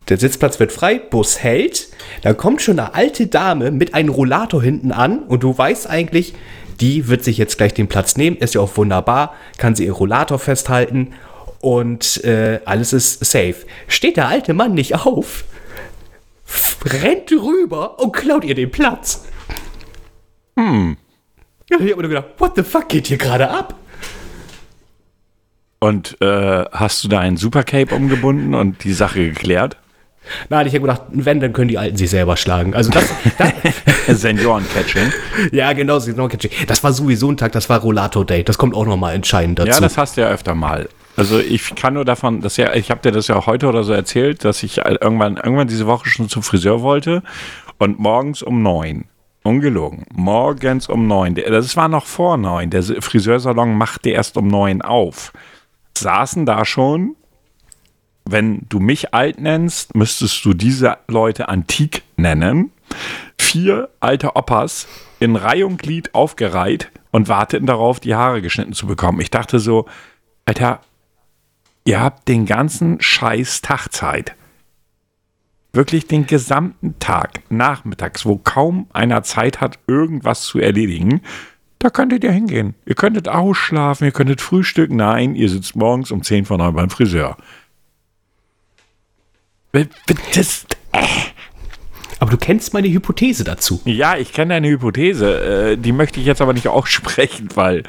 [0.08, 1.88] Der Sitzplatz wird frei, Bus hält.
[2.22, 6.34] Da kommt schon eine alte Dame mit einem Rollator hinten an und du weißt eigentlich,
[6.80, 8.36] die wird sich jetzt gleich den Platz nehmen.
[8.36, 11.12] Ist ja auch wunderbar, kann sie ihr Rollator festhalten
[11.60, 13.56] und äh, alles ist safe.
[13.86, 15.44] Steht der alte Mann nicht auf,
[16.84, 19.24] rennt rüber und klaut ihr den Platz.
[20.56, 20.96] Hm.
[21.68, 23.74] Ich habe mir gedacht, what the fuck geht hier gerade ab?
[25.80, 29.76] Und äh, hast du da ein Supercape umgebunden und die Sache geklärt?
[30.48, 32.74] Nein, ich habe gedacht, wenn, dann können die Alten sich selber schlagen.
[32.74, 33.04] Also das.
[34.06, 35.12] das Senioren-Catching.
[35.52, 36.50] Ja, genau, Senioren-Catching.
[36.66, 38.44] Das war sowieso ein Tag, das war Rollator-Day.
[38.44, 39.70] Das kommt auch nochmal entscheidend dazu.
[39.70, 40.88] Ja, das hast du ja öfter mal.
[41.18, 43.92] Also ich kann nur davon, dass ja, ich habe dir das ja heute oder so
[43.92, 47.22] erzählt, dass ich irgendwann, irgendwann diese Woche schon zum Friseur wollte
[47.78, 49.04] und morgens um neun.
[49.42, 50.04] Ungelogen.
[50.12, 51.34] Morgens um neun.
[51.34, 52.70] Das war noch vor neun.
[52.70, 55.32] Der Friseursalon machte erst um neun auf.
[55.96, 57.16] Saßen da schon
[58.30, 62.72] wenn du mich alt nennst, müsstest du diese Leute antik nennen.
[63.38, 64.86] Vier alte Opas
[65.18, 69.20] in Reihe und Glied aufgereiht und warteten darauf, die Haare geschnitten zu bekommen.
[69.20, 69.86] Ich dachte so,
[70.44, 70.80] Alter,
[71.88, 74.34] ihr habt den ganzen Scheiß Tag Zeit.
[75.72, 81.22] Wirklich den gesamten Tag nachmittags, wo kaum einer Zeit hat, irgendwas zu erledigen.
[81.78, 82.74] Da könntet ihr hingehen.
[82.84, 84.96] Ihr könntet ausschlafen, ihr könntet frühstücken.
[84.96, 87.38] Nein, ihr sitzt morgens um 10 vor 9 beim Friseur.
[90.34, 91.06] Das, äh.
[92.20, 93.80] Aber du kennst meine Hypothese dazu.
[93.84, 95.72] Ja, ich kenne deine Hypothese.
[95.72, 97.84] Äh, die möchte ich jetzt aber nicht aussprechen, weil.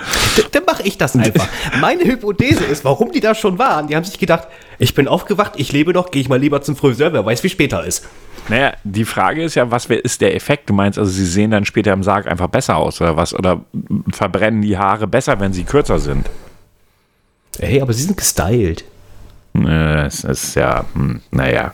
[0.79, 1.47] Mache ich das einfach.
[1.81, 3.87] meine Hypothese ist, warum die da schon waren.
[3.87, 6.75] Die haben sich gedacht, ich bin aufgewacht, ich lebe doch, gehe ich mal lieber zum
[6.75, 8.07] Friseur, wer weiß, wie später ist.
[8.47, 10.69] Naja, die Frage ist ja, was ist der Effekt?
[10.69, 13.33] Du meinst also, sie sehen dann später im Sarg einfach besser aus oder was?
[13.33, 13.61] Oder
[14.11, 16.29] verbrennen die Haare besser, wenn sie kürzer sind?
[17.59, 18.85] Hey, aber sie sind gestylt.
[19.53, 21.73] Es ist ja, hm, naja.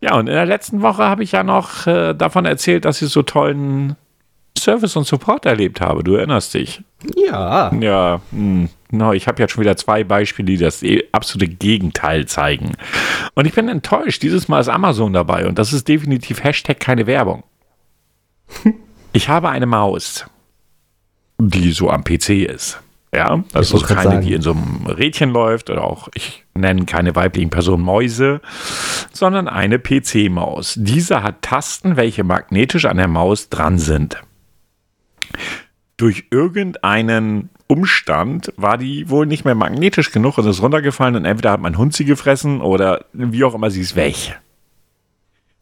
[0.00, 3.08] Ja, und in der letzten Woche habe ich ja noch äh, davon erzählt, dass ich
[3.10, 3.96] so tollen
[4.58, 6.02] Service und Support erlebt habe.
[6.04, 6.82] Du erinnerst dich?
[7.14, 7.72] Ja.
[7.74, 12.26] Ja, mh, no, ich habe jetzt schon wieder zwei Beispiele, die das e, absolute Gegenteil
[12.26, 12.72] zeigen.
[13.34, 14.22] Und ich bin enttäuscht.
[14.22, 17.44] Dieses Mal ist Amazon dabei und das ist definitiv Hashtag keine Werbung.
[19.12, 20.26] Ich habe eine Maus,
[21.38, 22.82] die so am PC ist.
[23.14, 24.20] Ja, also so keine, sagen.
[24.20, 28.42] die in so einem Rädchen läuft oder auch, ich nenne keine weiblichen Personen Mäuse,
[29.10, 30.74] sondern eine PC-Maus.
[30.76, 34.20] Diese hat Tasten, welche magnetisch an der Maus dran sind.
[35.96, 41.52] Durch irgendeinen Umstand war die wohl nicht mehr magnetisch genug und ist runtergefallen und entweder
[41.52, 44.38] hat mein Hund sie gefressen oder wie auch immer, sie ist weg.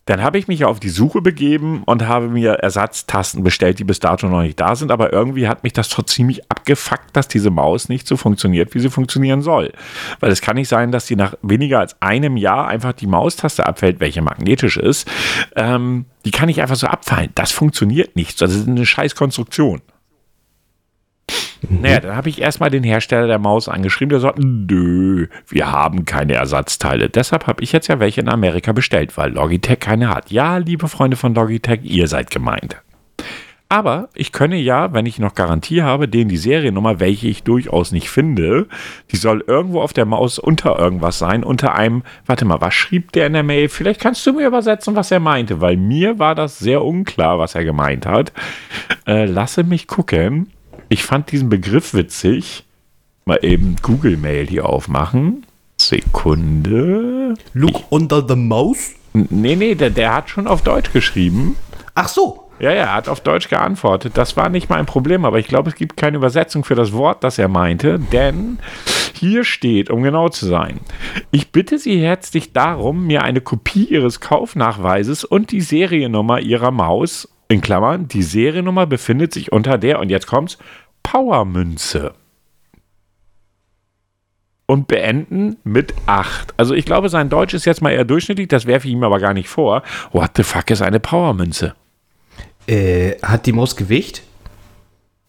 [0.07, 4.01] Dann habe ich mich auf die Suche begeben und habe mir Ersatztasten bestellt, die bis
[4.01, 4.91] dato noch nicht da sind.
[4.91, 8.81] Aber irgendwie hat mich das doch ziemlich abgefuckt, dass diese Maus nicht so funktioniert, wie
[8.81, 9.73] sie funktionieren soll.
[10.21, 13.67] Weil es kann nicht sein, dass die nach weniger als einem Jahr einfach die Maustaste
[13.67, 15.11] abfällt, welche magnetisch ist.
[15.57, 17.31] Ähm, die kann nicht einfach so abfallen.
[17.35, 18.41] Das funktioniert nicht.
[18.41, 19.81] Das ist eine scheiß Konstruktion.
[21.69, 21.81] Mhm.
[21.81, 26.05] Naja, dann habe ich erstmal den Hersteller der Maus angeschrieben, der sagt, nö, wir haben
[26.05, 27.09] keine Ersatzteile.
[27.09, 30.31] Deshalb habe ich jetzt ja welche in Amerika bestellt, weil Logitech keine hat.
[30.31, 32.77] Ja, liebe Freunde von Logitech, ihr seid gemeint.
[33.71, 37.93] Aber ich könne ja, wenn ich noch Garantie habe, denen die Seriennummer, welche ich durchaus
[37.93, 38.69] nicht finde,
[39.11, 43.13] die soll irgendwo auf der Maus unter irgendwas sein, unter einem, warte mal, was schrieb
[43.13, 43.69] der in der Mail?
[43.69, 47.55] Vielleicht kannst du mir übersetzen, was er meinte, weil mir war das sehr unklar, was
[47.55, 48.33] er gemeint hat.
[49.07, 50.54] Äh, lasse mich gucken.
[50.89, 52.65] Ich fand diesen Begriff witzig.
[53.25, 55.47] Mal eben Google Mail hier aufmachen.
[55.81, 57.35] Sekunde.
[57.53, 58.93] Look ich, under the mouse?
[59.13, 61.57] Nee, nee, der, der hat schon auf Deutsch geschrieben.
[61.95, 62.41] Ach so.
[62.61, 64.17] Ja, ja, er hat auf Deutsch geantwortet.
[64.17, 67.25] Das war nicht mein Problem, aber ich glaube, es gibt keine Übersetzung für das Wort,
[67.25, 68.59] das er meinte, denn
[69.13, 70.79] hier steht, um genau zu sein,
[71.33, 77.29] ich bitte Sie herzlich darum, mir eine Kopie Ihres Kaufnachweises und die Seriennummer Ihrer Maus,
[77.49, 80.59] in Klammern, die Seriennummer befindet sich unter der, und jetzt kommt's,
[81.03, 82.15] Powermünze
[84.67, 86.55] und beenden mit 8.
[86.57, 89.21] Also ich glaube, sein Deutsch ist jetzt mal eher durchschnittlich, das werfe ich ihm aber
[89.21, 89.83] gar nicht vor.
[90.13, 91.75] What the fuck ist eine Powermünze?
[92.67, 94.23] Äh, hat die Maus Gewicht?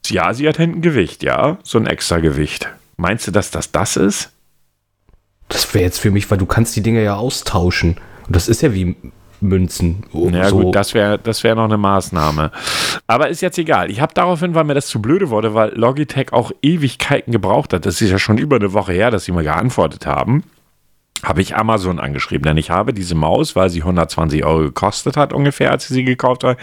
[0.05, 1.57] Ja, sie hat hinten Gewicht, ja.
[1.63, 2.69] So ein extra Gewicht.
[2.97, 4.31] Meinst du, dass das das ist?
[5.49, 7.97] Das wäre jetzt für mich, weil du kannst die Dinge ja austauschen.
[8.25, 8.95] Und das ist ja wie
[9.41, 10.03] Münzen.
[10.13, 10.59] Ja so.
[10.59, 12.51] gut, das wäre das wär noch eine Maßnahme.
[13.07, 13.91] Aber ist jetzt egal.
[13.91, 17.85] Ich habe daraufhin, weil mir das zu blöde wurde, weil Logitech auch Ewigkeiten gebraucht hat.
[17.85, 20.43] Das ist ja schon über eine Woche her, dass sie mir geantwortet haben.
[21.23, 25.33] Habe ich Amazon angeschrieben, denn ich habe diese Maus, weil sie 120 Euro gekostet hat
[25.33, 26.57] ungefähr, als ich sie gekauft habe,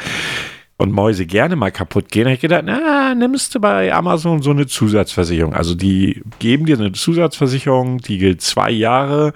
[0.82, 4.50] und Mäuse gerne mal kaputt gehen, habe ich gedacht, na, nimmst du bei Amazon so
[4.50, 5.54] eine Zusatzversicherung.
[5.54, 9.32] Also die geben dir eine Zusatzversicherung, die gilt zwei Jahre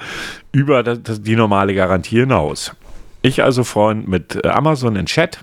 [0.53, 2.73] über die normale Garantie hinaus.
[3.27, 5.41] Ich also Freund mit äh, Amazon in Chat.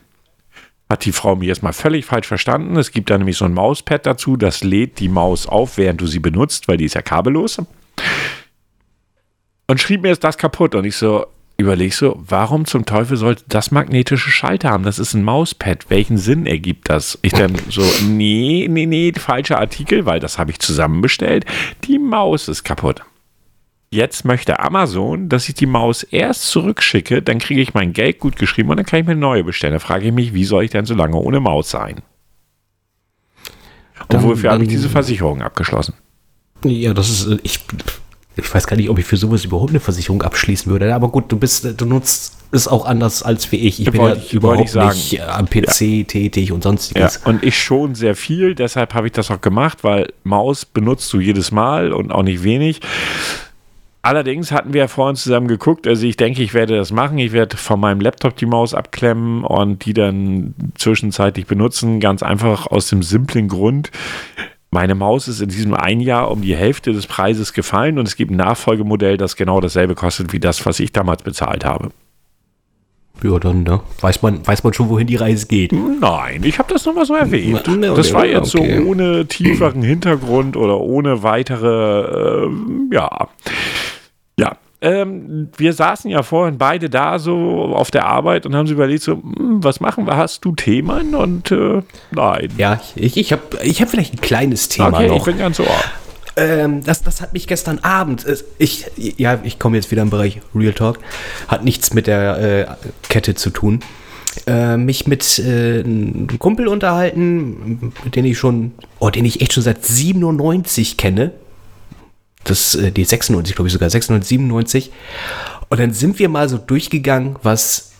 [0.90, 2.78] Hat die Frau mir erstmal völlig falsch verstanden.
[2.78, 6.08] Es gibt da nämlich so ein Mauspad dazu, das lädt die Maus auf, während du
[6.08, 7.62] sie benutzt, weil die ist ja kabellos.
[9.68, 10.76] Und schrieb mir, ist das kaputt.
[10.76, 11.26] Und ich so,
[11.58, 14.86] überleg so, warum zum Teufel sollte das magnetische Schalter haben?
[14.86, 15.90] Das ist ein Mauspad.
[15.90, 17.20] Welchen Sinn ergibt das?
[17.22, 21.46] Ich dann so, nee, nee, nee, falscher Artikel, weil das habe ich zusammenbestellt.
[21.84, 23.02] Die Maus ist kaputt.
[23.94, 28.38] Jetzt möchte Amazon, dass ich die Maus erst zurückschicke, dann kriege ich mein Geld gut
[28.38, 29.74] geschrieben und dann kann ich mir eine neue bestellen.
[29.74, 32.02] Da frage ich mich, wie soll ich denn so lange ohne Maus sein?
[34.08, 35.94] Und wofür habe ich diese Versicherung abgeschlossen?
[36.64, 37.60] Ja, das ist, ich,
[38.36, 40.94] ich weiß gar nicht, ob ich für sowas überhaupt eine Versicherung abschließen würde.
[40.96, 43.80] Aber gut, du bist, du nutzt es auch anders als wie ich.
[43.80, 46.04] Ich bin ja überhaupt nicht am PC ja.
[46.06, 47.20] tätig und sonstiges.
[47.24, 51.14] Ja, und ich schon sehr viel, deshalb habe ich das auch gemacht, weil Maus benutzt
[51.14, 52.82] du jedes Mal und auch nicht wenig.
[54.06, 57.18] Allerdings hatten wir ja vorhin zusammen geguckt, also ich denke, ich werde das machen.
[57.20, 62.02] Ich werde von meinem Laptop die Maus abklemmen und die dann zwischenzeitlich benutzen.
[62.02, 63.92] Ganz einfach aus dem simplen Grund.
[64.72, 68.18] Meine Maus ist in diesem ein Jahr um die Hälfte des Preises gefallen und es
[68.18, 71.92] gibt ein Nachfolgemodell, das genau dasselbe kostet wie das, was ich damals bezahlt habe.
[73.24, 73.80] Ja, dann ne?
[74.02, 75.72] weiß, man, weiß man schon, wohin die Reise geht.
[75.72, 77.64] Nein, ich habe das nochmal so erwähnt.
[77.68, 78.82] Na, das war jetzt okay.
[78.84, 82.50] so ohne tieferen Hintergrund oder ohne weitere, äh,
[82.92, 83.30] ja.
[84.38, 88.74] Ja, ähm, wir saßen ja vorhin beide da so auf der Arbeit und haben sie
[88.74, 90.18] überlegt, so, hm, was machen wir?
[90.18, 91.16] Hast du Themen?
[91.16, 92.50] Und äh, nein.
[92.58, 95.16] Ja, ich, ich habe ich hab vielleicht ein kleines Thema okay, noch.
[95.16, 95.68] Ich bin ganz ohr.
[96.36, 98.26] Ähm, das, das hat mich gestern Abend,
[98.58, 101.00] ich, ja, ich komme jetzt wieder im Bereich Real Talk,
[101.48, 102.66] hat nichts mit der äh,
[103.08, 103.80] Kette zu tun.
[104.48, 109.64] Äh, mich mit äh, einem Kumpel unterhalten, den ich schon, oh, den ich echt schon
[109.64, 111.32] seit 97 kenne
[112.44, 114.92] das, äh, die 96, glaube ich sogar, 96, 97.
[115.70, 117.92] Und dann sind wir mal so durchgegangen, was,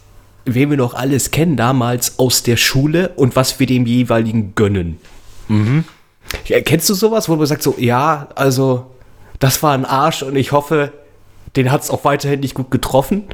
[0.46, 5.00] wen wir noch alles kennen damals aus der Schule und was wir dem jeweiligen gönnen.
[5.48, 5.86] Mhm.
[6.46, 8.92] Ja, kennst du sowas, wo du sagst so, ja, also,
[9.40, 10.92] das war ein Arsch und ich hoffe,
[11.56, 13.26] den hat es auch weiterhin nicht gut getroffen?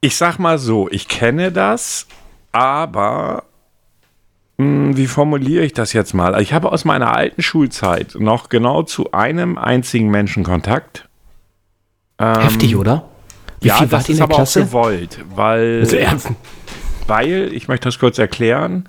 [0.00, 2.06] Ich sag mal so, ich kenne das,
[2.50, 3.44] aber
[4.96, 6.40] wie formuliere ich das jetzt mal?
[6.40, 11.08] Ich habe aus meiner alten Schulzeit noch genau zu einem einzigen Menschen Kontakt.
[12.18, 13.08] Ähm, Heftig, oder?
[13.60, 14.62] Wie ja, das ist aber Klasse?
[14.62, 15.86] auch gewollt, weil,
[17.06, 18.88] weil, ich möchte das kurz erklären,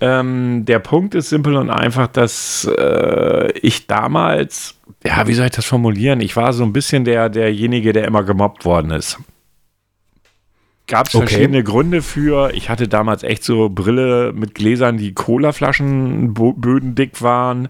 [0.00, 5.52] ähm, der Punkt ist simpel und einfach, dass äh, ich damals, ja, wie soll ich
[5.52, 6.20] das formulieren?
[6.20, 9.18] Ich war so ein bisschen der, derjenige, der immer gemobbt worden ist
[10.92, 11.26] gab es okay.
[11.26, 12.52] verschiedene Gründe für.
[12.52, 17.68] Ich hatte damals echt so Brille mit Gläsern, die Colaflaschenböden dick waren.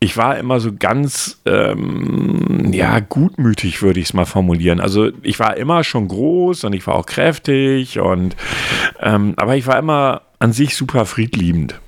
[0.00, 4.80] Ich war immer so ganz, ähm, ja, gutmütig, würde ich es mal formulieren.
[4.80, 8.36] Also ich war immer schon groß und ich war auch kräftig und,
[9.00, 11.80] ähm, aber ich war immer an sich super friedliebend.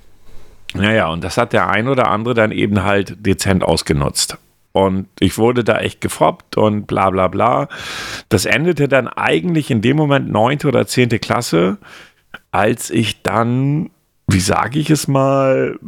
[0.73, 4.39] Naja, und das hat der ein oder andere dann eben halt dezent ausgenutzt.
[4.73, 7.69] Und ich wurde da echt gefoppt und bla bla bla.
[8.29, 11.79] Das endete dann eigentlich in dem Moment neunte oder zehnte Klasse,
[12.51, 13.91] als ich dann,
[14.27, 15.79] wie sage ich es mal,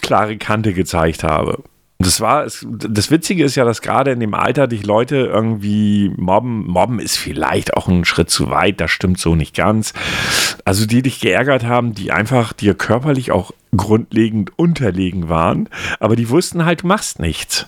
[0.00, 1.62] klare Kante gezeigt habe.
[1.98, 6.66] Das war, das Witzige ist ja, dass gerade in dem Alter dich Leute irgendwie mobben.
[6.66, 9.94] Mobben ist vielleicht auch ein Schritt zu weit, das stimmt so nicht ganz.
[10.66, 16.28] Also die dich geärgert haben, die einfach dir körperlich auch grundlegend unterlegen waren, aber die
[16.28, 17.66] wussten halt, du machst nichts.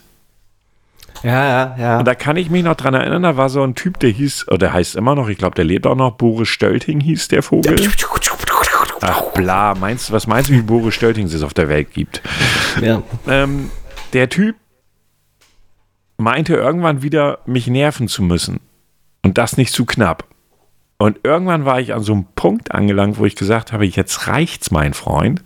[1.23, 1.99] Ja, ja, ja.
[1.99, 4.49] Und da kann ich mich noch dran erinnern, da war so ein Typ, der hieß,
[4.49, 7.43] oder der heißt immer noch, ich glaube, der lebt auch noch, Boris Stölting hieß der
[7.43, 7.75] Vogel.
[9.01, 12.23] Ach, bla, meinst was meinst du, wie Boris Stölting es auf der Welt gibt?
[12.81, 13.03] Ja.
[13.27, 13.71] Ähm,
[14.13, 14.57] der Typ
[16.17, 18.61] meinte irgendwann wieder, mich nerven zu müssen.
[19.23, 20.25] Und das nicht zu knapp.
[20.99, 24.71] Und irgendwann war ich an so einem Punkt angelangt, wo ich gesagt habe, jetzt reicht's,
[24.71, 25.45] mein Freund.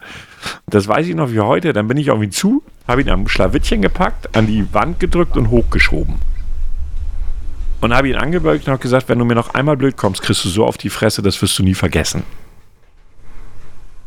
[0.67, 1.73] Das weiß ich noch wie heute.
[1.73, 5.37] Dann bin ich auf ihn zu, habe ihn am Schlawittchen gepackt, an die Wand gedrückt
[5.37, 6.17] und hochgeschoben.
[7.81, 10.45] Und habe ihn angebeugt und habe gesagt, wenn du mir noch einmal blöd kommst, kriegst
[10.45, 12.23] du so auf die Fresse, das wirst du nie vergessen.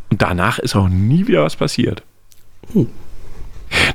[0.09, 2.03] Und danach ist auch nie wieder was passiert.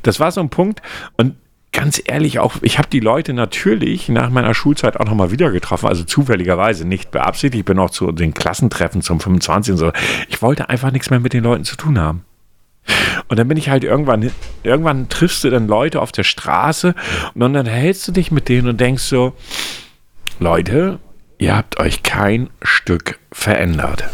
[0.03, 0.83] Das war so ein Punkt.
[1.17, 1.37] Und
[1.73, 5.87] ganz ehrlich, auch ich habe die Leute natürlich nach meiner Schulzeit auch nochmal wieder getroffen,
[5.87, 7.61] also zufälligerweise, nicht beabsichtigt.
[7.61, 9.93] Ich bin auch zu den Klassentreffen zum 25 und so.
[10.29, 12.25] Ich wollte einfach nichts mehr mit den Leuten zu tun haben.
[13.29, 14.31] Und dann bin ich halt irgendwann,
[14.63, 16.95] irgendwann triffst du dann Leute auf der Straße
[17.35, 19.35] und dann hältst du dich mit denen und denkst so,
[20.39, 20.99] Leute,
[21.39, 24.05] ihr habt euch kein Stück verändert.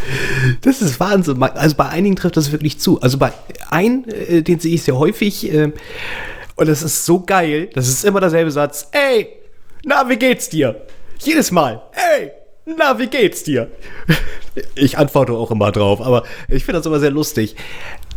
[0.63, 1.43] Das ist Wahnsinn.
[1.43, 3.01] Also bei einigen trifft das wirklich zu.
[3.01, 3.33] Also bei
[3.71, 5.73] einem, äh, den sehe ich sehr häufig, äh,
[6.57, 8.89] und das ist so geil, das ist immer derselbe Satz.
[8.93, 9.29] Ey,
[9.85, 10.87] na, wie geht's dir?
[11.19, 11.83] Jedes Mal.
[11.93, 12.33] Ey,
[12.65, 13.71] na, wie geht's dir?
[14.75, 17.57] Ich antworte auch immer drauf, aber ich finde das immer sehr lustig.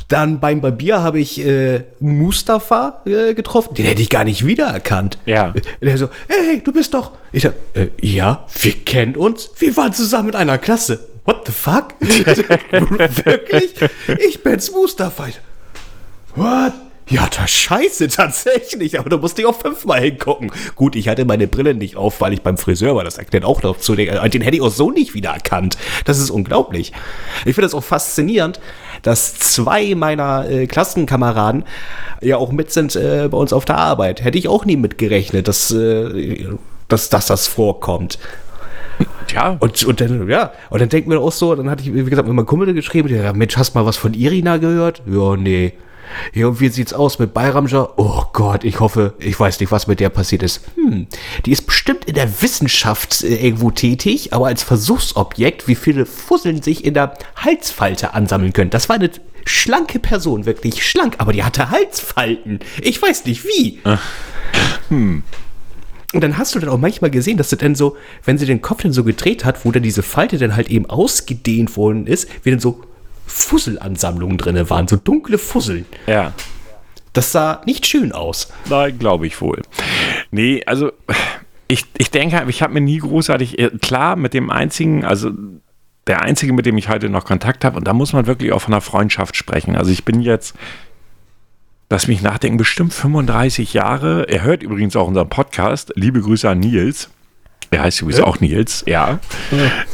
[0.09, 3.75] Dann beim Barbier habe ich äh, Mustafa äh, getroffen.
[3.75, 5.19] Den hätte ich gar nicht wiedererkannt.
[5.27, 5.53] Ja.
[5.81, 7.11] Der so, hey, du bist doch.
[7.31, 9.51] Ich sag, äh, ja, wir kennen uns.
[9.59, 11.07] Wir waren zusammen in einer Klasse.
[11.25, 11.93] What the fuck?
[12.01, 13.75] Wirklich?
[14.27, 15.27] Ich bin's Mustafa.
[16.35, 16.73] What?
[17.09, 18.99] Ja, das scheiße, tatsächlich.
[18.99, 20.51] Aber da musste ich auch fünfmal hingucken.
[20.75, 23.03] Gut, ich hatte meine Brille nicht auf, weil ich beim Friseur war.
[23.03, 23.95] Das erklärt auch noch zu.
[23.95, 25.77] Den, den hätte ich auch so nicht wiedererkannt.
[26.05, 26.93] Das ist unglaublich.
[27.45, 28.59] Ich finde das auch faszinierend,
[29.01, 31.63] dass zwei meiner äh, Klassenkameraden
[32.21, 34.23] ja auch mit sind äh, bei uns auf der Arbeit.
[34.23, 36.45] Hätte ich auch nie mitgerechnet, dass, äh,
[36.87, 38.19] dass, dass das vorkommt.
[39.33, 39.57] Ja.
[39.59, 42.27] Und, und dann, ja, und dann denkt man auch so, dann hatte ich, wie gesagt,
[42.27, 45.01] mit meinem Kumpel geschrieben, der, Mensch, hast du mal was von Irina gehört?
[45.05, 45.73] Ja, nee.
[46.33, 47.89] Ja, und wie sieht's aus mit Bayramja?
[47.97, 50.61] Oh Gott, ich hoffe, ich weiß nicht, was mit der passiert ist.
[50.75, 51.07] Hm,
[51.45, 56.61] die ist bestimmt in der Wissenschaft äh, irgendwo tätig, aber als Versuchsobjekt, wie viele Fusseln
[56.61, 58.69] sich in der Halsfalte ansammeln können.
[58.69, 59.09] Das war eine
[59.45, 62.59] schlanke Person, wirklich schlank, aber die hatte Halsfalten.
[62.81, 63.79] Ich weiß nicht wie.
[63.83, 64.01] Ach.
[64.89, 65.23] Hm.
[66.11, 67.95] Und dann hast du dann auch manchmal gesehen, dass sie dann so,
[68.25, 70.87] wenn sie den Kopf dann so gedreht hat, wo dann diese Falte dann halt eben
[70.87, 72.81] ausgedehnt worden ist, wie dann so
[73.29, 75.85] Fusselansammlungen drin waren, so dunkle Fusseln.
[76.07, 76.33] Ja.
[77.13, 78.51] Das sah nicht schön aus.
[78.69, 79.61] Nein, glaube ich wohl.
[80.31, 80.91] Nee, also
[81.67, 85.31] ich, ich denke, ich habe mir nie großartig, äh, klar, mit dem einzigen, also
[86.07, 88.61] der einzige, mit dem ich heute noch Kontakt habe, und da muss man wirklich auch
[88.61, 89.75] von einer Freundschaft sprechen.
[89.75, 90.55] Also ich bin jetzt,
[91.89, 94.27] lass mich nachdenken, bestimmt 35 Jahre.
[94.27, 95.93] Er hört übrigens auch unseren Podcast.
[95.95, 97.09] Liebe Grüße an Nils.
[97.71, 99.19] Er heißt übrigens auch Nils, ja.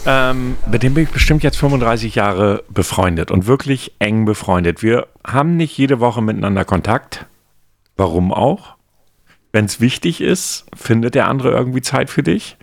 [0.06, 0.32] ja.
[0.32, 4.82] Ähm, mit dem bin ich bestimmt jetzt 35 Jahre befreundet und wirklich eng befreundet.
[4.82, 7.26] Wir haben nicht jede Woche miteinander Kontakt.
[7.98, 8.76] Warum auch?
[9.52, 12.58] Wenn es wichtig ist, findet der andere irgendwie Zeit für dich.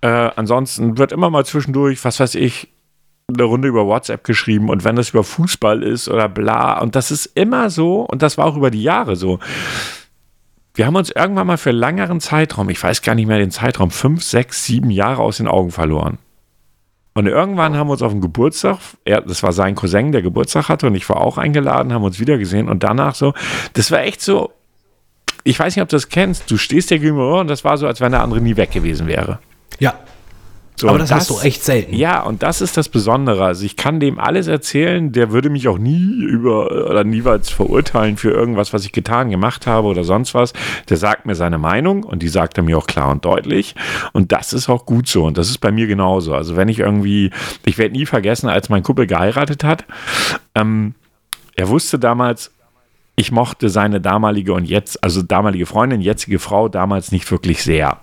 [0.00, 2.68] Äh, ansonsten wird immer mal zwischendurch, was weiß ich,
[3.28, 7.10] eine Runde über WhatsApp geschrieben und wenn das über Fußball ist oder bla, und das
[7.10, 9.38] ist immer so, und das war auch über die Jahre so
[10.74, 13.90] wir haben uns irgendwann mal für längeren Zeitraum, ich weiß gar nicht mehr den Zeitraum,
[13.90, 16.18] fünf, sechs, sieben Jahre aus den Augen verloren.
[17.14, 20.68] Und irgendwann haben wir uns auf dem Geburtstag, er, das war sein Cousin, der Geburtstag
[20.68, 23.34] hatte und ich war auch eingeladen, haben uns wieder gesehen und danach so,
[23.74, 24.52] das war echt so,
[25.44, 27.86] ich weiß nicht, ob du das kennst, du stehst dir gegenüber und das war so,
[27.86, 29.38] als wenn der andere nie weg gewesen wäre.
[29.78, 29.94] Ja,
[30.84, 31.94] so, aber das, das, hast du echt selten.
[31.94, 33.42] Ja, und das ist das Besondere.
[33.42, 38.18] Also ich kann dem alles erzählen, der würde mich auch nie über oder niemals verurteilen
[38.18, 40.52] für irgendwas, was ich getan, gemacht habe oder sonst was.
[40.90, 43.74] Der sagt mir seine Meinung und die sagt er mir auch klar und deutlich.
[44.12, 45.24] Und das ist auch gut so.
[45.24, 46.34] Und das ist bei mir genauso.
[46.34, 47.30] Also wenn ich irgendwie,
[47.64, 49.86] ich werde nie vergessen, als mein Kumpel geheiratet hat,
[50.54, 50.94] ähm,
[51.56, 52.50] er wusste damals,
[53.16, 58.00] ich mochte seine damalige und jetzt, also damalige Freundin, jetzige Frau damals nicht wirklich sehr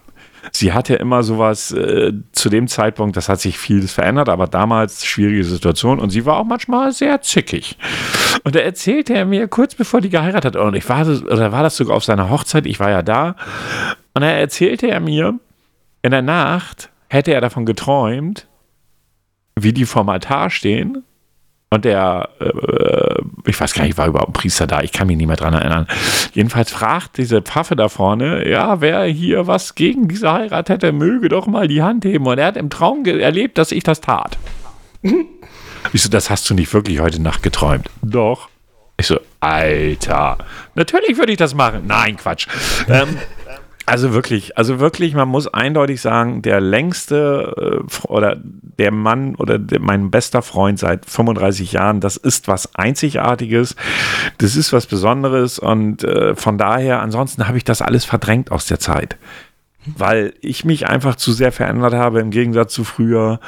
[0.51, 5.05] sie hatte immer sowas äh, zu dem Zeitpunkt, das hat sich vieles verändert, aber damals
[5.05, 7.77] schwierige Situation und sie war auch manchmal sehr zickig.
[8.43, 11.63] Und da erzählte er mir kurz bevor die geheiratet hat, und ich war, oder war
[11.63, 13.35] das sogar auf seiner Hochzeit, ich war ja da,
[14.13, 15.39] und da erzählte er mir,
[16.01, 18.47] in der Nacht hätte er davon geträumt,
[19.55, 21.03] wie die vorm Altar stehen
[21.73, 25.15] und der, äh, ich weiß gar nicht, war überhaupt ein Priester da, ich kann mich
[25.15, 25.87] nicht mehr dran erinnern.
[26.33, 31.29] Jedenfalls fragt diese Pfaffe da vorne, ja, wer hier was gegen diese Heirat hätte, möge
[31.29, 32.27] doch mal die Hand heben.
[32.27, 34.37] Und er hat im Traum erlebt, dass ich das tat.
[35.93, 37.89] ich so, das hast du nicht wirklich heute Nacht geträumt.
[38.01, 38.49] Doch.
[38.97, 40.39] Ich so, Alter,
[40.75, 41.83] natürlich würde ich das machen.
[41.87, 42.47] Nein, Quatsch.
[42.89, 43.17] ähm,
[43.91, 49.59] Also wirklich, also wirklich, man muss eindeutig sagen, der längste äh, oder der Mann oder
[49.59, 53.75] der, mein bester Freund seit 35 Jahren, das ist was Einzigartiges,
[54.37, 58.65] das ist was Besonderes und äh, von daher, ansonsten habe ich das alles verdrängt aus
[58.65, 59.17] der Zeit
[59.97, 63.39] weil ich mich einfach zu sehr verändert habe im Gegensatz zu früher.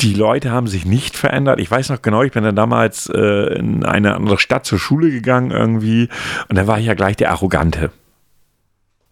[0.00, 1.58] Die Leute haben sich nicht verändert.
[1.58, 5.10] Ich weiß noch genau, ich bin dann damals äh, in eine andere Stadt zur Schule
[5.10, 6.08] gegangen irgendwie
[6.48, 7.90] und da war ich ja gleich der Arrogante.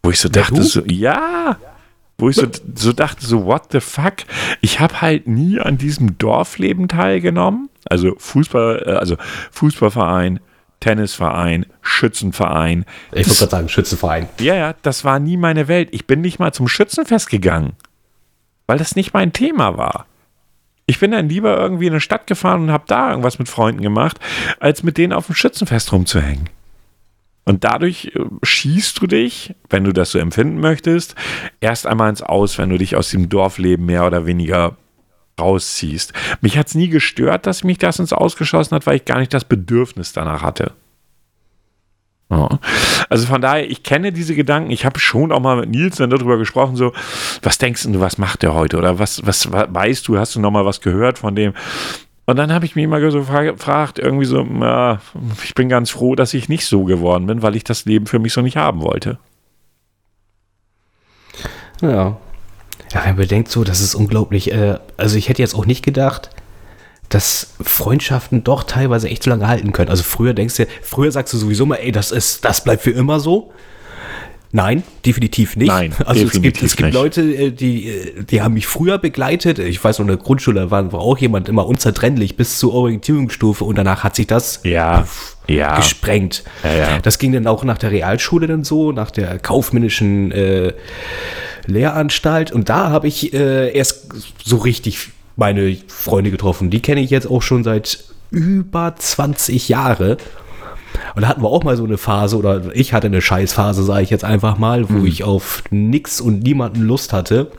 [0.03, 1.57] Wo ich so dachte, ja, so, ja,
[2.17, 4.17] wo ich so, so dachte, so, what the fuck?
[4.61, 7.69] Ich habe halt nie an diesem Dorfleben teilgenommen.
[7.85, 9.17] Also Fußball, äh, also
[9.51, 10.39] Fußballverein,
[10.79, 12.85] Tennisverein, Schützenverein.
[13.11, 14.27] Ich wollte gerade sagen, Schützenverein.
[14.39, 15.89] Ja, ja, das war nie meine Welt.
[15.91, 17.73] Ich bin nicht mal zum Schützenfest gegangen,
[18.67, 20.05] weil das nicht mein Thema war.
[20.85, 23.81] Ich bin dann lieber irgendwie in eine Stadt gefahren und habe da irgendwas mit Freunden
[23.81, 24.19] gemacht,
[24.59, 26.49] als mit denen auf dem Schützenfest rumzuhängen.
[27.43, 31.15] Und dadurch äh, schießt du dich, wenn du das so empfinden möchtest,
[31.59, 34.77] erst einmal ins Aus, wenn du dich aus dem Dorfleben mehr oder weniger
[35.39, 36.13] rausziehst.
[36.41, 39.33] Mich hat es nie gestört, dass mich das ins Ausgeschossen hat, weil ich gar nicht
[39.33, 40.73] das Bedürfnis danach hatte.
[43.09, 44.71] Also von daher, ich kenne diese Gedanken.
[44.71, 46.93] Ich habe schon auch mal mit Nils dann darüber gesprochen, so,
[47.41, 48.77] was denkst du, was macht der heute?
[48.77, 51.53] Oder was, was weißt du, hast du noch mal was gehört von dem?
[52.31, 55.01] Und dann habe ich mich immer so gefragt, irgendwie so, ja,
[55.43, 58.19] ich bin ganz froh, dass ich nicht so geworden bin, weil ich das Leben für
[58.19, 59.19] mich so nicht haben wollte.
[61.81, 61.89] Ja,
[62.93, 64.49] ja, wenn man bedenkt so, das ist unglaublich.
[64.53, 66.29] Äh, also ich hätte jetzt auch nicht gedacht,
[67.09, 69.89] dass Freundschaften doch teilweise echt so lange halten können.
[69.89, 72.91] Also früher denkst du, früher sagst du sowieso mal, ey, das ist, das bleibt für
[72.91, 73.51] immer so.
[74.53, 75.69] Nein, definitiv nicht.
[75.69, 76.93] Nein, also es gibt, es gibt.
[76.93, 79.59] Leute, äh, die, äh, die haben mich früher begleitet.
[79.59, 83.63] Ich weiß noch, in der Grundschule war, war auch jemand immer unzertrennlich bis zur Orientierungsstufe
[83.63, 85.07] und danach hat sich das ja,
[85.47, 85.77] ja.
[85.77, 86.43] gesprengt.
[86.63, 86.99] Ja, ja.
[86.99, 90.73] Das ging dann auch nach der Realschule dann so, nach der kaufmännischen äh,
[91.65, 94.09] Lehranstalt und da habe ich äh, erst
[94.43, 96.69] so richtig meine Freunde getroffen.
[96.69, 100.17] Die kenne ich jetzt auch schon seit über 20 Jahre.
[101.15, 104.03] Und da hatten wir auch mal so eine Phase, oder ich hatte eine Scheißphase, sage
[104.03, 105.05] ich jetzt einfach mal, wo mhm.
[105.05, 107.51] ich auf nix und niemanden Lust hatte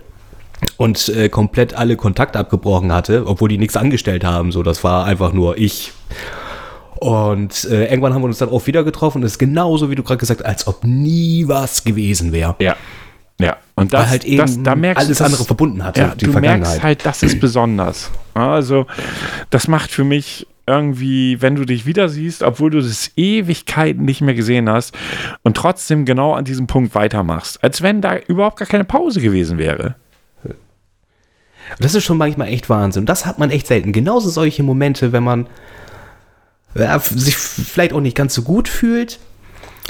[0.76, 4.52] und äh, komplett alle Kontakte abgebrochen hatte, obwohl die nichts angestellt haben.
[4.52, 5.92] So, das war einfach nur ich.
[6.94, 9.22] Und äh, irgendwann haben wir uns dann auch wieder getroffen.
[9.22, 12.54] Das ist genauso, wie du gerade gesagt hast, als ob nie was gewesen wäre.
[12.60, 12.76] Ja.
[13.40, 15.98] Ja, und das, halt eben das, da merkst, alles das, andere verbunden hat.
[15.98, 18.12] Ja, die du merkst halt, das ist besonders.
[18.34, 18.86] Also,
[19.50, 24.20] das macht für mich irgendwie, wenn du dich wieder siehst, obwohl du das Ewigkeiten nicht
[24.20, 24.96] mehr gesehen hast
[25.42, 29.58] und trotzdem genau an diesem Punkt weitermachst, als wenn da überhaupt gar keine Pause gewesen
[29.58, 29.96] wäre.
[31.78, 33.06] Das ist schon manchmal echt Wahnsinn.
[33.06, 33.92] Das hat man echt selten.
[33.92, 35.46] Genauso solche Momente, wenn man
[36.74, 39.18] ja, sich vielleicht auch nicht ganz so gut fühlt,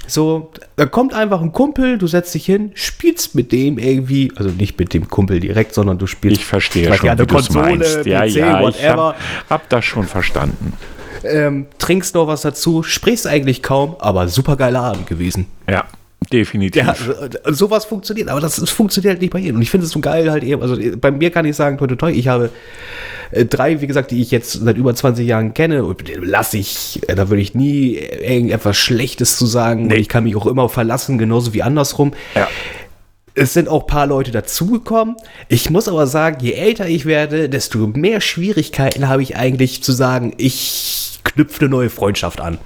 [0.07, 4.51] so, da kommt einfach ein Kumpel, du setzt dich hin, spielst mit dem irgendwie, also
[4.51, 6.41] nicht mit dem Kumpel direkt, sondern du spielst.
[6.41, 8.05] Ich verstehe schon, wie Konsole, meinst.
[8.07, 8.75] Ja, PC, ja, whatever.
[8.79, 10.73] ich hab, hab das schon verstanden.
[11.25, 15.47] Ähm, trinkst noch was dazu, sprichst eigentlich kaum, aber super geiler Abend gewesen.
[15.69, 15.85] Ja,
[16.31, 16.83] definitiv.
[16.83, 16.95] Ja,
[17.47, 19.57] sowas funktioniert, aber das, das funktioniert halt nicht bei jedem.
[19.57, 21.87] Und ich finde es so geil halt eben, also bei mir kann ich sagen, toi,
[21.87, 22.51] toi, toi, ich habe
[23.33, 27.01] äh, drei, wie gesagt, die ich jetzt seit über 20 Jahren kenne, und lasse ich,
[27.09, 29.87] äh, da würde ich nie irgendetwas Schlechtes zu sagen.
[29.87, 29.97] Nee.
[29.97, 32.13] Ich kann mich auch immer verlassen, genauso wie andersrum.
[32.35, 32.49] Ja.
[33.35, 35.17] Es sind auch ein paar Leute dazugekommen.
[35.49, 39.93] Ich muss aber sagen, je älter ich werde, desto mehr Schwierigkeiten habe ich eigentlich zu
[39.93, 42.59] sagen, ich knüpfe eine neue Freundschaft an.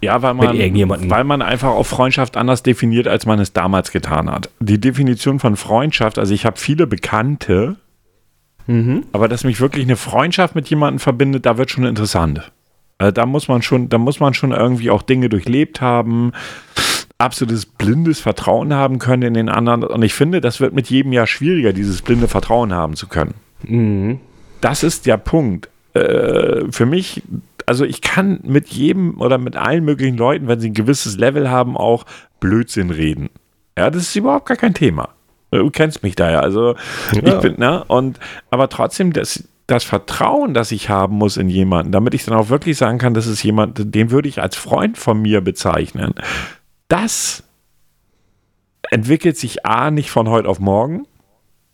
[0.00, 4.30] Ja, weil man, weil man einfach auch Freundschaft anders definiert, als man es damals getan
[4.30, 4.48] hat.
[4.60, 7.76] Die Definition von Freundschaft, also ich habe viele Bekannte,
[8.68, 9.06] Mhm.
[9.12, 12.52] Aber dass mich wirklich eine Freundschaft mit jemandem verbindet, da wird schon interessant.
[12.98, 16.32] Also da muss man schon, da muss man schon irgendwie auch Dinge durchlebt haben,
[17.16, 19.84] absolutes blindes Vertrauen haben können in den anderen.
[19.84, 23.34] Und ich finde, das wird mit jedem Jahr schwieriger, dieses blinde Vertrauen haben zu können.
[23.62, 24.20] Mhm.
[24.60, 25.70] Das ist der Punkt.
[25.94, 27.22] Äh, für mich,
[27.68, 31.50] also ich kann mit jedem oder mit allen möglichen Leuten, wenn sie ein gewisses Level
[31.50, 32.04] haben, auch
[32.40, 33.28] Blödsinn reden.
[33.76, 35.10] Ja, das ist überhaupt gar kein Thema.
[35.50, 36.40] Du kennst mich da ja.
[36.40, 36.76] Also
[37.12, 37.34] ja.
[37.34, 37.84] ich bin, ne?
[37.84, 38.18] Und
[38.50, 42.48] aber trotzdem, das, das Vertrauen, das ich haben muss in jemanden, damit ich dann auch
[42.48, 46.14] wirklich sagen kann, das ist jemand, den würde ich als Freund von mir bezeichnen.
[46.88, 47.44] Das
[48.90, 51.06] entwickelt sich A nicht von heute auf morgen.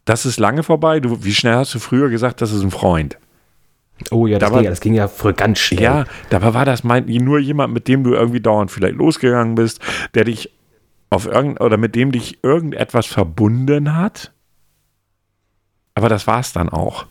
[0.05, 0.99] Das ist lange vorbei.
[0.99, 3.17] Du, wie schnell hast du früher gesagt, das ist ein Freund?
[4.11, 5.83] Oh ja, das, da ging, ja, das ging ja früher ganz schnell.
[5.83, 9.81] Ja, dabei war das mein, nur jemand, mit dem du irgendwie dauernd vielleicht losgegangen bist,
[10.15, 10.51] der dich
[11.11, 14.33] auf irgend oder mit dem dich irgendetwas verbunden hat.
[15.95, 17.07] Aber das war es dann auch.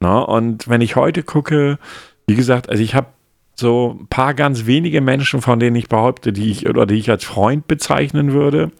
[0.00, 1.78] Na, und wenn ich heute gucke,
[2.26, 3.06] wie gesagt, also ich habe
[3.54, 7.10] so ein paar ganz wenige Menschen, von denen ich behaupte, die ich oder die ich
[7.10, 8.70] als Freund bezeichnen würde.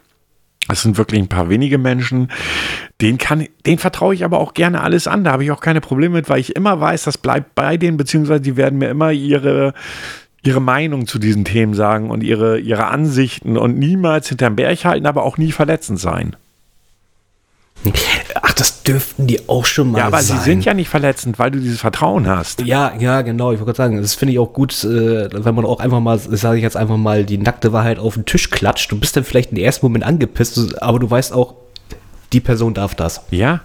[0.75, 2.33] Das sind wirklich ein paar wenige Menschen.
[3.01, 5.23] Den kann, den vertraue ich aber auch gerne alles an.
[5.23, 7.97] Da habe ich auch keine Probleme mit, weil ich immer weiß, das bleibt bei denen,
[7.97, 9.73] beziehungsweise die werden mir immer ihre,
[10.43, 15.07] ihre Meinung zu diesen Themen sagen und ihre, ihre Ansichten und niemals hinterm Berg halten,
[15.07, 16.35] aber auch nie verletzend sein.
[18.41, 20.01] Ach, das dürften die auch schon mal sein.
[20.01, 20.39] Ja, aber sein.
[20.39, 22.63] sie sind ja nicht verletzend, weil du dieses Vertrauen hast.
[22.63, 23.53] Ja, ja, genau.
[23.53, 26.19] Ich wollte gerade sagen, das finde ich auch gut, äh, wenn man auch einfach mal,
[26.19, 28.91] sage ich jetzt einfach mal, die nackte Wahrheit auf den Tisch klatscht.
[28.91, 31.55] Du bist dann vielleicht im ersten Moment angepisst, aber du weißt auch,
[32.33, 33.23] die Person darf das.
[33.31, 33.61] Ja.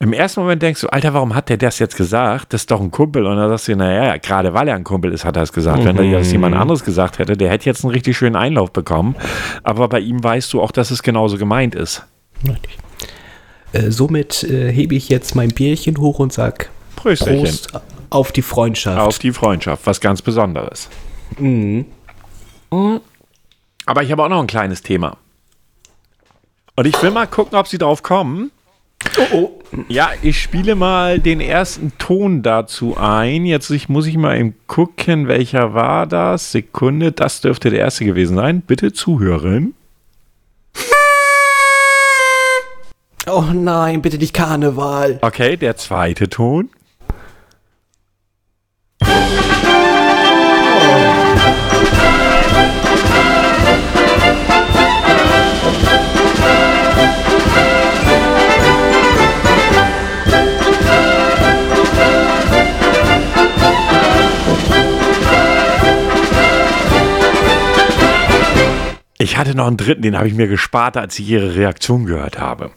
[0.00, 2.52] Im ersten Moment denkst du, Alter, warum hat der das jetzt gesagt?
[2.52, 3.24] Das ist doch ein Kumpel.
[3.26, 5.78] Und dann sagst du, naja, gerade weil er ein Kumpel ist, hat er es gesagt.
[5.78, 5.84] Mhm.
[5.84, 9.14] Wenn er das jemand anderes gesagt hätte, der hätte jetzt einen richtig schönen Einlauf bekommen.
[9.62, 12.04] Aber bei ihm weißt du auch, dass es genauso gemeint ist.
[12.46, 12.76] Richtig.
[13.74, 17.68] Äh, somit äh, hebe ich jetzt mein Bierchen hoch und sag Prost
[18.08, 19.00] auf die Freundschaft.
[19.00, 20.88] Auf die Freundschaft, was ganz Besonderes.
[21.38, 21.86] Mhm.
[22.70, 23.00] mhm.
[23.86, 25.16] Aber ich habe auch noch ein kleines Thema.
[26.76, 28.50] Und ich will mal gucken, ob sie drauf kommen.
[29.18, 29.60] Oh, oh.
[29.88, 33.44] Ja, ich spiele mal den ersten Ton dazu ein.
[33.44, 36.52] Jetzt ich, muss ich mal eben gucken, welcher war das?
[36.52, 38.62] Sekunde, das dürfte der erste gewesen sein.
[38.62, 39.74] Bitte zuhören.
[43.26, 45.18] Oh nein, bitte nicht Karneval.
[45.22, 46.68] Okay, der zweite Ton.
[69.24, 72.38] Ich hatte noch einen dritten, den habe ich mir gespart, als ich ihre Reaktion gehört
[72.38, 72.70] habe.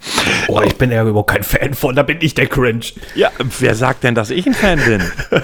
[0.47, 2.85] Oh, ich bin ja überhaupt kein Fan von, da bin ich der Cringe.
[3.15, 5.03] Ja, wer sagt denn, dass ich ein Fan bin?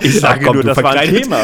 [0.00, 1.40] Ich sage komm, nur, das war ein Thema.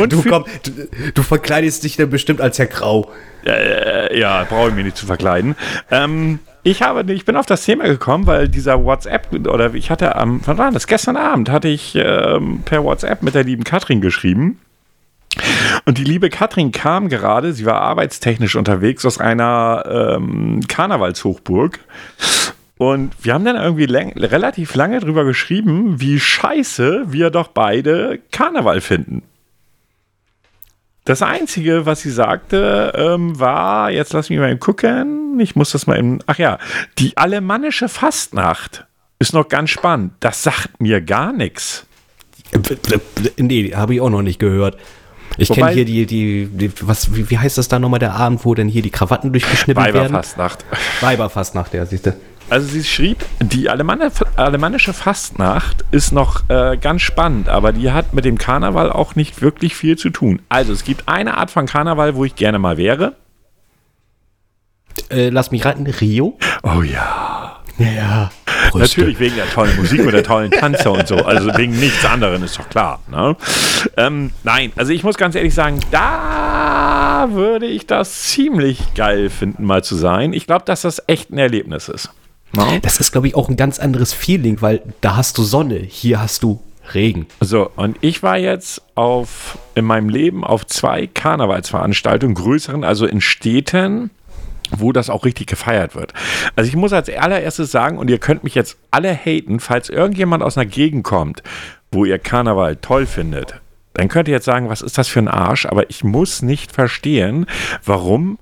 [0.00, 0.72] Und du, komm, du,
[1.14, 3.08] du, verkleidest dich dann bestimmt als Herr Grau.
[3.46, 5.54] Äh, ja, brauche ich mich nicht zu verkleiden.
[5.92, 10.16] Ähm, ich habe, ich bin auf das Thema gekommen, weil dieser WhatsApp oder ich hatte
[10.16, 10.88] am, wann war das?
[10.88, 14.58] Gestern Abend hatte ich ähm, per WhatsApp mit der lieben Katrin geschrieben.
[15.84, 21.80] Und die liebe Katrin kam gerade, sie war arbeitstechnisch unterwegs aus einer ähm, Karnevalshochburg.
[22.76, 28.80] Und wir haben dann irgendwie relativ lange drüber geschrieben, wie scheiße wir doch beide Karneval
[28.80, 29.22] finden.
[31.04, 35.86] Das Einzige, was sie sagte, ähm, war, jetzt lass mich mal gucken, ich muss das
[35.86, 36.58] mal eben, ach ja,
[36.98, 38.86] die alemannische Fastnacht
[39.18, 40.14] ist noch ganz spannend.
[40.20, 41.86] Das sagt mir gar nichts.
[43.36, 44.78] Nee, habe ich auch noch nicht gehört.
[45.36, 48.44] Ich kenne hier die, die, die, was, wie, wie heißt das da nochmal, der Abend,
[48.44, 49.96] wo denn hier die Krawatten durchgeschnitten werden?
[49.96, 50.64] Weiberfastnacht.
[51.00, 52.14] Weiberfastnacht, ja, siehst du.
[52.50, 58.12] Also sie schrieb, die Alemanne, alemannische Fastnacht ist noch äh, ganz spannend, aber die hat
[58.12, 60.42] mit dem Karneval auch nicht wirklich viel zu tun.
[60.50, 63.14] Also es gibt eine Art von Karneval, wo ich gerne mal wäre.
[65.10, 66.38] Äh, lass mich raten, Rio?
[66.62, 67.60] Oh ja.
[67.78, 68.30] Ja.
[68.70, 69.00] Brüste.
[69.00, 71.16] Natürlich wegen der tollen Musik und der tollen Tanzer und so.
[71.16, 73.00] Also wegen nichts anderem ist doch klar.
[73.10, 73.36] Ne?
[73.96, 79.64] Ähm, nein, also ich muss ganz ehrlich sagen, da würde ich das ziemlich geil finden,
[79.64, 80.32] mal zu sein.
[80.32, 82.10] Ich glaube, dass das echt ein Erlebnis ist.
[82.54, 82.78] No?
[82.82, 86.20] Das ist, glaube ich, auch ein ganz anderes Feeling, weil da hast du Sonne, hier
[86.20, 86.60] hast du
[86.92, 87.26] Regen.
[87.40, 93.20] So, und ich war jetzt auf in meinem Leben auf zwei Karnevalsveranstaltungen, größeren, also in
[93.20, 94.10] Städten
[94.80, 96.12] wo das auch richtig gefeiert wird.
[96.56, 100.42] Also ich muss als allererstes sagen, und ihr könnt mich jetzt alle haten, falls irgendjemand
[100.42, 101.42] aus einer Gegend kommt,
[101.90, 103.60] wo ihr Karneval toll findet,
[103.94, 106.72] dann könnt ihr jetzt sagen, was ist das für ein Arsch, aber ich muss nicht
[106.72, 107.46] verstehen,
[107.84, 108.38] warum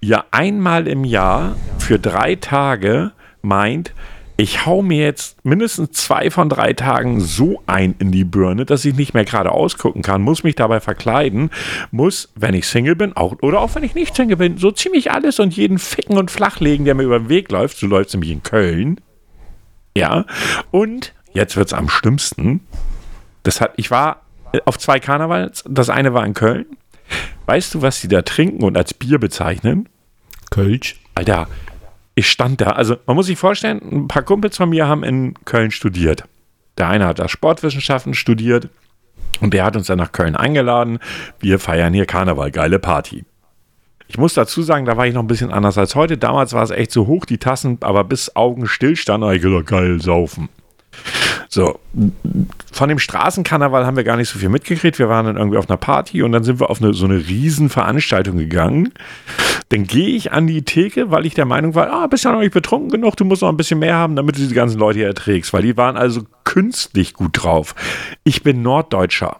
[0.00, 3.12] ihr einmal im Jahr für drei Tage
[3.42, 3.92] meint,
[4.36, 8.84] ich hau mir jetzt mindestens zwei von drei Tagen so ein in die Birne, dass
[8.84, 11.50] ich nicht mehr gerade ausgucken kann, muss mich dabei verkleiden,
[11.92, 15.12] muss, wenn ich Single bin, auch, oder auch wenn ich nicht Single bin, so ziemlich
[15.12, 17.78] alles und jeden ficken und flachlegen, der mir über den Weg läuft.
[17.78, 19.00] So läuft es nämlich in Köln.
[19.96, 20.26] Ja.
[20.72, 22.60] Und jetzt wird es am schlimmsten.
[23.44, 24.22] Das hat, ich war
[24.64, 25.62] auf zwei Karnevals.
[25.68, 26.66] Das eine war in Köln.
[27.46, 29.88] Weißt du, was sie da trinken und als Bier bezeichnen?
[30.50, 30.96] Kölsch.
[31.14, 31.46] Alter,
[32.14, 32.70] ich stand da.
[32.70, 36.24] Also man muss sich vorstellen, ein paar Kumpels von mir haben in Köln studiert.
[36.78, 38.68] Der eine hat da Sportwissenschaften studiert
[39.40, 40.98] und der hat uns dann nach Köln eingeladen.
[41.40, 43.24] Wir feiern hier Karneval, geile Party.
[44.06, 46.18] Ich muss dazu sagen, da war ich noch ein bisschen anders als heute.
[46.18, 49.66] Damals war es echt so hoch, die Tassen, aber bis Augen stillstanden, habe ich gesagt,
[49.66, 50.48] geil, saufen.
[51.54, 51.78] So,
[52.72, 54.98] von dem Straßenkarneval haben wir gar nicht so viel mitgekriegt.
[54.98, 57.28] Wir waren dann irgendwie auf einer Party und dann sind wir auf eine, so eine
[57.28, 58.92] Riesenveranstaltung gegangen.
[59.68, 62.40] Dann gehe ich an die Theke, weil ich der Meinung war, ah, bist ja noch
[62.40, 64.98] nicht betrunken genug, du musst noch ein bisschen mehr haben, damit du diese ganzen Leute
[64.98, 65.52] hier erträgst.
[65.52, 67.76] Weil die waren also künstlich gut drauf.
[68.24, 69.36] Ich bin Norddeutscher.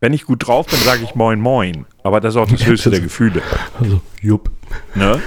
[0.00, 1.86] Wenn ich gut drauf bin, sage ich Moin Moin.
[2.02, 3.40] Aber das ist auch das höchste der Gefühle.
[3.80, 4.50] Also, jupp.
[4.94, 5.18] Ne?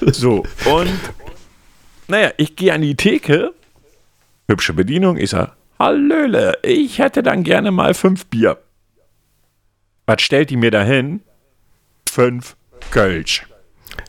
[0.00, 1.00] So, und
[2.06, 3.52] naja, ich gehe an die Theke,
[4.52, 8.58] hübsche Bedienung, ich sage, Hallöle, ich hätte dann gerne mal fünf Bier.
[10.06, 11.20] Was stellt die mir da hin?
[12.08, 12.56] Fünf
[12.90, 13.46] Kölsch.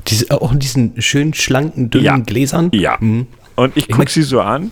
[0.08, 2.18] Diese, auch in diesen schönen, schlanken, dünnen Ja.
[2.18, 2.70] Gläsern.
[2.74, 2.98] Ja.
[3.00, 3.28] Mhm.
[3.56, 4.72] Und ich gucke sie so an.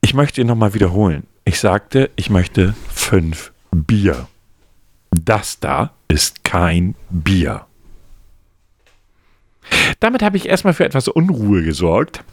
[0.00, 1.26] Ich möchte ihn nochmal wiederholen.
[1.44, 4.28] Ich sagte, ich möchte fünf Bier.
[5.10, 7.66] Das da ist kein Bier.
[10.00, 12.22] Damit habe ich erstmal für etwas Unruhe gesorgt.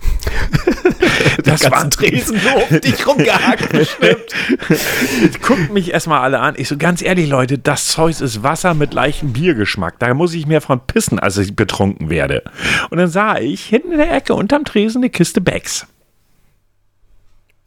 [1.44, 5.42] Das war, Tresen um dich rumgehackt, bestimmt.
[5.42, 6.56] guckt mich erstmal alle an.
[6.58, 9.98] Ich so, ganz ehrlich, Leute, das Zeug ist Wasser mit leichtem Biergeschmack.
[10.00, 12.44] Da muss ich mehr von pissen, als ich betrunken werde.
[12.90, 15.88] Und dann sah ich hinten in der Ecke unterm Tresen eine Kiste Becks.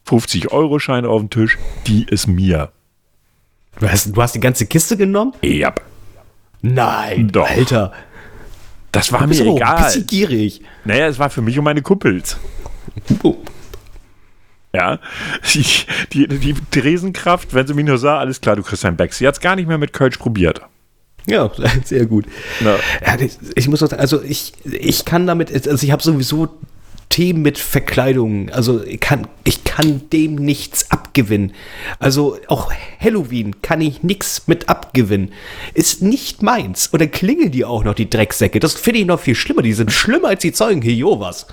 [0.09, 2.71] 50-Euro-Schein auf dem Tisch, die ist mir.
[3.81, 5.33] Du hast, du hast die ganze Kiste genommen?
[5.43, 5.75] Ja,
[6.67, 7.49] Nein, Doch.
[7.49, 7.93] Alter.
[8.95, 9.85] Das war mir aber auch ein egal.
[9.85, 10.61] bisschen gierig.
[10.85, 12.37] Naja, es war für mich und meine Kumpels.
[13.23, 13.37] Oh.
[14.73, 14.99] Ja,
[15.55, 15.65] die,
[16.13, 19.19] die, die Tresenkraft, wenn sie mich nur sah, alles klar, du kriegst dein Becks.
[19.19, 20.63] Sie hat es gar nicht mehr mit Kölsch probiert.
[21.27, 21.51] Ja,
[21.85, 22.27] sehr gut.
[22.61, 22.77] Ja.
[23.07, 26.49] Ja, das- ich muss auch sagen, also ich, ich kann damit, also ich habe sowieso
[27.15, 28.51] Themen mit Verkleidungen.
[28.51, 31.53] Also ich kann, ich kann dem nichts abgewinnen.
[32.01, 35.33] Also auch Halloween kann ich nichts mit abgewinnen.
[35.75, 36.89] Ist nicht meins.
[36.89, 38.59] Und dann klingeln die auch noch, die Drecksäcke.
[38.59, 39.63] Das finde ich noch viel schlimmer.
[39.63, 41.47] Die sind schlimmer als die Zeugen Jehovas.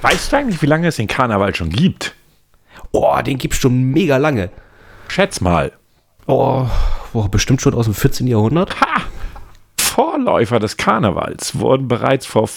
[0.00, 2.14] Weißt du eigentlich, wie lange es den Karneval schon gibt?
[2.90, 4.48] Oh, den gibt's schon mega lange.
[5.08, 5.72] Schätz mal.
[6.26, 6.66] Oh,
[7.12, 8.26] boah, bestimmt schon aus dem 14.
[8.26, 8.80] Jahrhundert.
[8.80, 9.02] Ha!
[9.78, 12.48] Vorläufer des Karnevals wurden bereits vor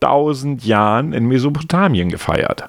[0.00, 2.68] 5000 Jahren in Mesopotamien gefeiert.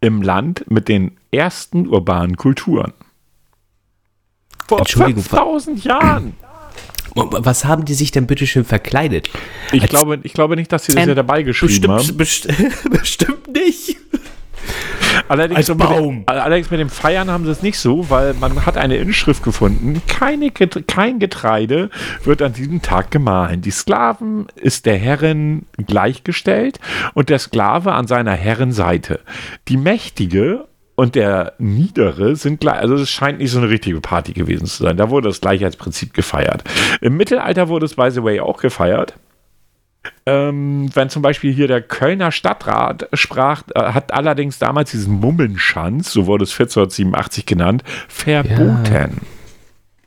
[0.00, 2.92] Im Land mit den ersten urbanen Kulturen.
[4.68, 6.32] Vor Entschuldigung, 5000 Jahren!
[7.14, 9.30] Was haben die sich denn bitte schön verkleidet?
[9.72, 12.16] Ich Als- glaube, ich glaube nicht, dass sie das ja dabei geschrieben haben.
[12.16, 13.45] bestimmt, best, bestimmt.
[15.28, 16.22] Allerdings, als mit dem, Baum.
[16.26, 20.00] allerdings mit dem Feiern haben sie es nicht so, weil man hat eine Inschrift gefunden.
[20.06, 21.90] Keine, kein Getreide
[22.24, 23.60] wird an diesem Tag gemahlen.
[23.60, 26.78] Die Sklaven ist der Herrin gleichgestellt
[27.14, 29.20] und der Sklave an seiner Herrenseite.
[29.68, 34.32] Die Mächtige und der Niedere sind gleich, also es scheint nicht so eine richtige Party
[34.32, 34.96] gewesen zu sein.
[34.96, 36.64] Da wurde das Gleichheitsprinzip gefeiert.
[37.00, 39.14] Im Mittelalter wurde es, by the way, auch gefeiert.
[40.26, 46.12] Ähm, wenn zum Beispiel hier der Kölner Stadtrat sprach, äh, hat allerdings damals diesen Mummenschanz,
[46.12, 49.20] so wurde es 1487 genannt, verboten.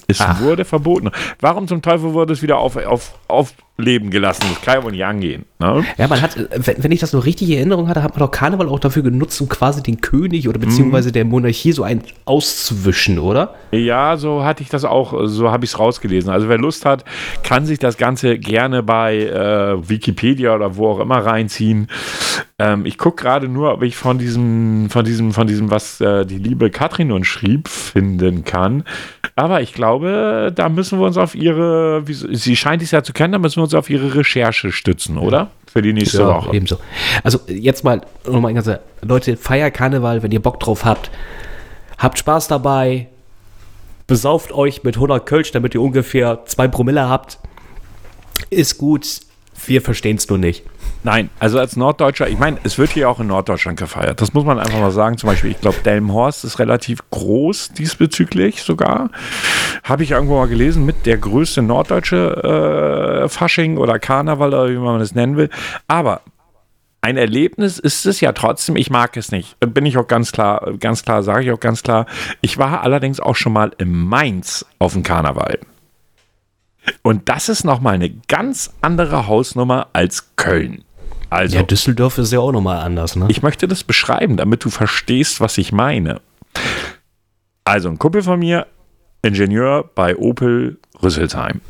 [0.07, 0.41] Es Ach.
[0.41, 1.11] wurde verboten.
[1.39, 2.75] Warum zum Teufel wurde es wieder auf,
[3.27, 4.43] auf, aufleben gelassen?
[4.49, 5.45] Das kann ja wohl nicht angehen.
[5.59, 5.83] Ne?
[5.97, 8.19] Ja, man hat, äh, wenn, wenn ich das noch richtig in Erinnerung hatte, hat man
[8.19, 12.03] doch Karneval auch dafür genutzt, um quasi den König oder beziehungsweise der Monarchie so ein
[12.25, 13.55] auszuwischen, oder?
[13.71, 16.29] Ja, so hatte ich das auch, so habe ich es rausgelesen.
[16.31, 17.05] Also wer Lust hat,
[17.43, 21.87] kann sich das Ganze gerne bei äh, Wikipedia oder wo auch immer reinziehen.
[22.59, 26.25] Ähm, ich gucke gerade nur, ob ich von diesem, von diesem, von diesem, was äh,
[26.25, 28.83] die liebe Katrin uns schrieb, finden kann.
[29.35, 33.13] Aber ich glaube, da müssen wir uns auf ihre, wie, sie scheint es ja zu
[33.13, 35.51] kennen, da müssen wir uns auf ihre Recherche stützen, oder?
[35.71, 36.55] Für die nächste Woche.
[36.55, 36.79] ebenso.
[37.23, 38.69] Also jetzt mal nochmal ganz
[39.01, 41.11] Leute, feier Karneval, wenn ihr Bock drauf habt.
[41.97, 43.07] Habt Spaß dabei.
[44.07, 47.37] Besauft euch mit 100 Kölsch, damit ihr ungefähr 2 Promille habt.
[48.49, 49.05] Ist gut.
[49.67, 50.63] Wir verstehen es nur nicht.
[51.03, 54.19] Nein, also als Norddeutscher, ich meine, es wird hier auch in Norddeutschland gefeiert.
[54.19, 55.17] Das muss man einfach mal sagen.
[55.17, 59.09] Zum Beispiel, ich glaube, Delmenhorst ist relativ groß diesbezüglich sogar.
[59.83, 64.77] Habe ich irgendwo mal gelesen, mit der größte norddeutsche äh, Fasching oder Karneval oder wie
[64.77, 65.49] man es nennen will.
[65.87, 66.21] Aber
[67.01, 69.55] ein Erlebnis ist es ja trotzdem, ich mag es nicht.
[69.61, 72.07] Bin ich auch ganz klar, ganz klar, sage ich auch ganz klar.
[72.41, 75.59] Ich war allerdings auch schon mal in Mainz auf dem Karneval.
[77.03, 80.83] Und das ist nochmal eine ganz andere Hausnummer als Köln.
[81.29, 83.25] Also, Ja, Düsseldorf ist ja auch nochmal anders, ne?
[83.29, 86.21] ich möchte das beschreiben, damit du verstehst, was ich meine.
[87.65, 88.65] Also, ein Kumpel von mir,
[89.21, 91.61] Ingenieur bei Opel Rüsselsheim.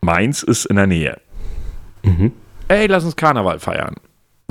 [0.00, 1.20] Mainz ist in der Nähe.
[2.68, 3.94] Ey, lass uns Karneval feiern.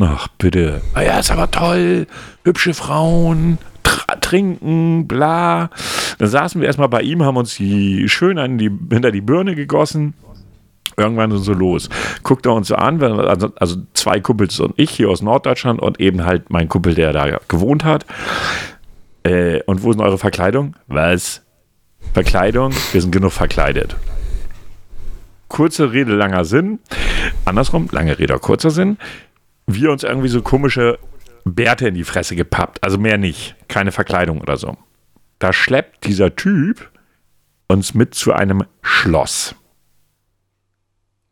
[0.01, 0.82] Ach, bitte.
[0.95, 2.07] Ah ja, ist aber toll.
[2.43, 3.59] Hübsche Frauen,
[4.21, 5.69] trinken, bla.
[6.17, 9.55] Dann saßen wir erstmal bei ihm, haben uns die schön an die, hinter die Birne
[9.55, 10.15] gegossen.
[10.98, 11.89] Irgendwann sind so los.
[12.24, 15.82] Guckt er uns so an, wenn- also, also zwei Kumpels und ich hier aus Norddeutschland
[15.82, 18.06] und eben halt mein Kumpel, der da gewohnt hat.
[19.24, 20.76] Äh, und wo denn eure Verkleidung?
[20.88, 21.41] Was?
[22.14, 22.74] Verkleidung?
[22.91, 23.96] Wir sind genug verkleidet.
[25.48, 26.80] Kurze Rede, langer Sinn.
[27.46, 28.98] Andersrum, lange Rede, kurzer Sinn.
[29.68, 30.98] Wir uns irgendwie so komische
[31.46, 32.84] Bärte in die Fresse gepappt.
[32.84, 33.56] Also mehr nicht.
[33.68, 34.78] Keine Verkleidung oder so.
[35.39, 36.89] Da schleppt dieser Typ
[37.68, 39.56] uns mit zu einem Schloss.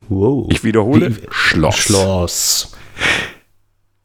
[0.09, 0.47] Wow.
[0.51, 1.77] Ich wiederhole, Wie- Schloss.
[1.77, 2.77] Schloss.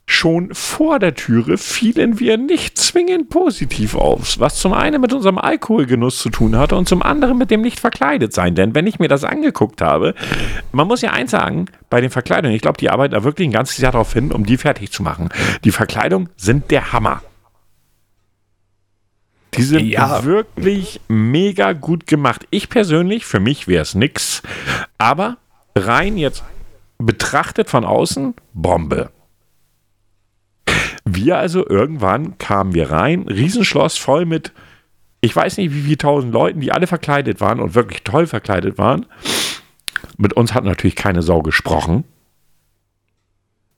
[0.09, 5.37] Schon vor der Türe fielen wir nicht zwingend positiv auf, was zum einen mit unserem
[5.37, 8.55] Alkoholgenuss zu tun hatte und zum anderen mit dem nicht verkleidet sein.
[8.55, 10.15] Denn wenn ich mir das angeguckt habe,
[10.71, 13.53] man muss ja eins sagen, bei den Verkleidungen, ich glaube, die arbeiten da wirklich ein
[13.53, 15.29] ganzes Jahr darauf hin, um die fertig zu machen.
[15.65, 17.21] Die Verkleidungen sind der Hammer.
[19.55, 20.23] Die sind Ja.
[20.25, 22.47] wirklich mega gut gemacht.
[22.51, 24.43] Ich persönlich, für mich wäre es nix,
[24.99, 25.37] aber
[25.77, 26.43] rein jetzt
[26.99, 29.11] betrachtet von außen, Bombe.
[31.05, 34.53] Wir also irgendwann kamen wir rein, Riesenschloss voll mit,
[35.21, 38.77] ich weiß nicht wie viele tausend Leuten, die alle verkleidet waren und wirklich toll verkleidet
[38.79, 39.07] waren.
[40.17, 42.05] Mit uns hat natürlich keine Sau gesprochen.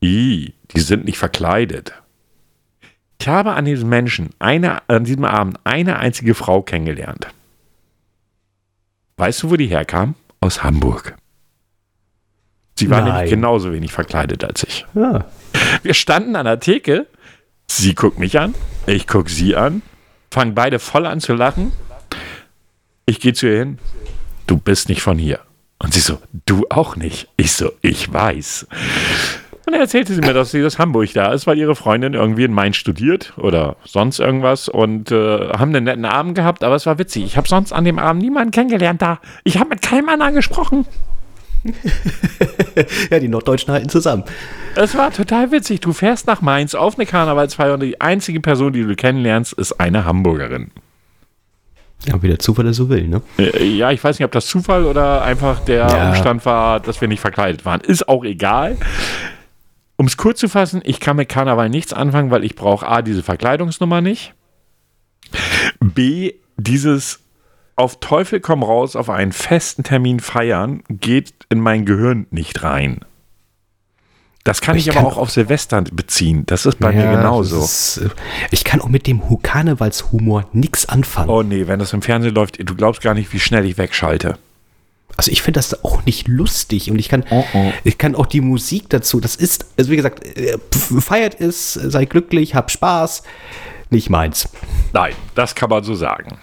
[0.03, 1.93] I, die sind nicht verkleidet.
[3.21, 7.29] Ich habe an diesem Menschen, eine, an diesem Abend, eine einzige Frau kennengelernt.
[9.17, 10.15] Weißt du, wo die herkam?
[10.41, 11.18] Aus Hamburg.
[12.79, 13.13] Sie war Nein.
[13.13, 14.87] nämlich genauso wenig verkleidet als ich.
[14.95, 15.25] Ja.
[15.83, 17.07] Wir standen an der Theke.
[17.67, 18.55] Sie guckt mich an,
[18.87, 19.83] ich guck sie an,
[20.31, 21.73] fangen beide voll an zu lachen.
[23.05, 23.79] Ich gehe zu ihr hin.
[24.47, 25.41] Du bist nicht von hier.
[25.81, 27.29] Und sie so, du auch nicht.
[27.37, 28.69] Ich so, ich weiß.
[29.67, 32.45] Und dann erzählte sie mir, dass sie aus Hamburg da ist, weil ihre Freundin irgendwie
[32.45, 36.87] in Mainz studiert oder sonst irgendwas und äh, haben einen netten Abend gehabt, aber es
[36.87, 37.25] war witzig.
[37.25, 39.21] Ich habe sonst an dem Abend niemanden kennengelernt da.
[39.43, 40.87] Ich habe mit keinem anderen gesprochen.
[43.11, 44.25] ja, die Norddeutschen halten zusammen.
[44.75, 45.81] Es war total witzig.
[45.81, 49.81] Du fährst nach Mainz auf eine Karnevalsfeier und die einzige Person, die du kennenlernst, ist
[49.81, 50.71] eine Hamburgerin.
[52.07, 53.23] Ja, wie der Zufall das so will, ne?
[53.39, 56.09] Äh, Ja, ich weiß nicht, ob das Zufall oder einfach der Ja.
[56.11, 57.81] Umstand war, dass wir nicht verkleidet waren.
[57.81, 58.77] Ist auch egal.
[59.97, 63.03] Um es kurz zu fassen, ich kann mit Karneval nichts anfangen, weil ich brauche A,
[63.03, 64.33] diese Verkleidungsnummer nicht.
[65.81, 67.19] B, dieses
[67.79, 73.01] auf Teufel komm raus auf einen festen Termin feiern geht in mein Gehirn nicht rein.
[74.45, 76.45] Das kann ich, Ich aber kann- auch auf Silvester beziehen.
[76.47, 77.61] Das ist bei mir Ja, genauso.
[77.61, 78.11] das Ist, äh,
[78.51, 81.29] ich kann auch mit dem Hu- Karnevalshumor nichts anfangen.
[81.29, 84.39] Oh nee, wenn das im Fernsehen läuft, du glaubst gar nicht, wie schnell ich wegschalte.
[85.17, 87.73] Also ich finde das auch nicht lustig und ich kann, Oh, oh.
[87.85, 90.57] ich kann auch die Musik dazu, das ist, also wie gesagt, äh,
[91.01, 93.25] feiert es, seid glücklich, habt Spaß,
[93.91, 94.49] nicht meins.
[94.93, 96.39] Nein, das kann man so sagen.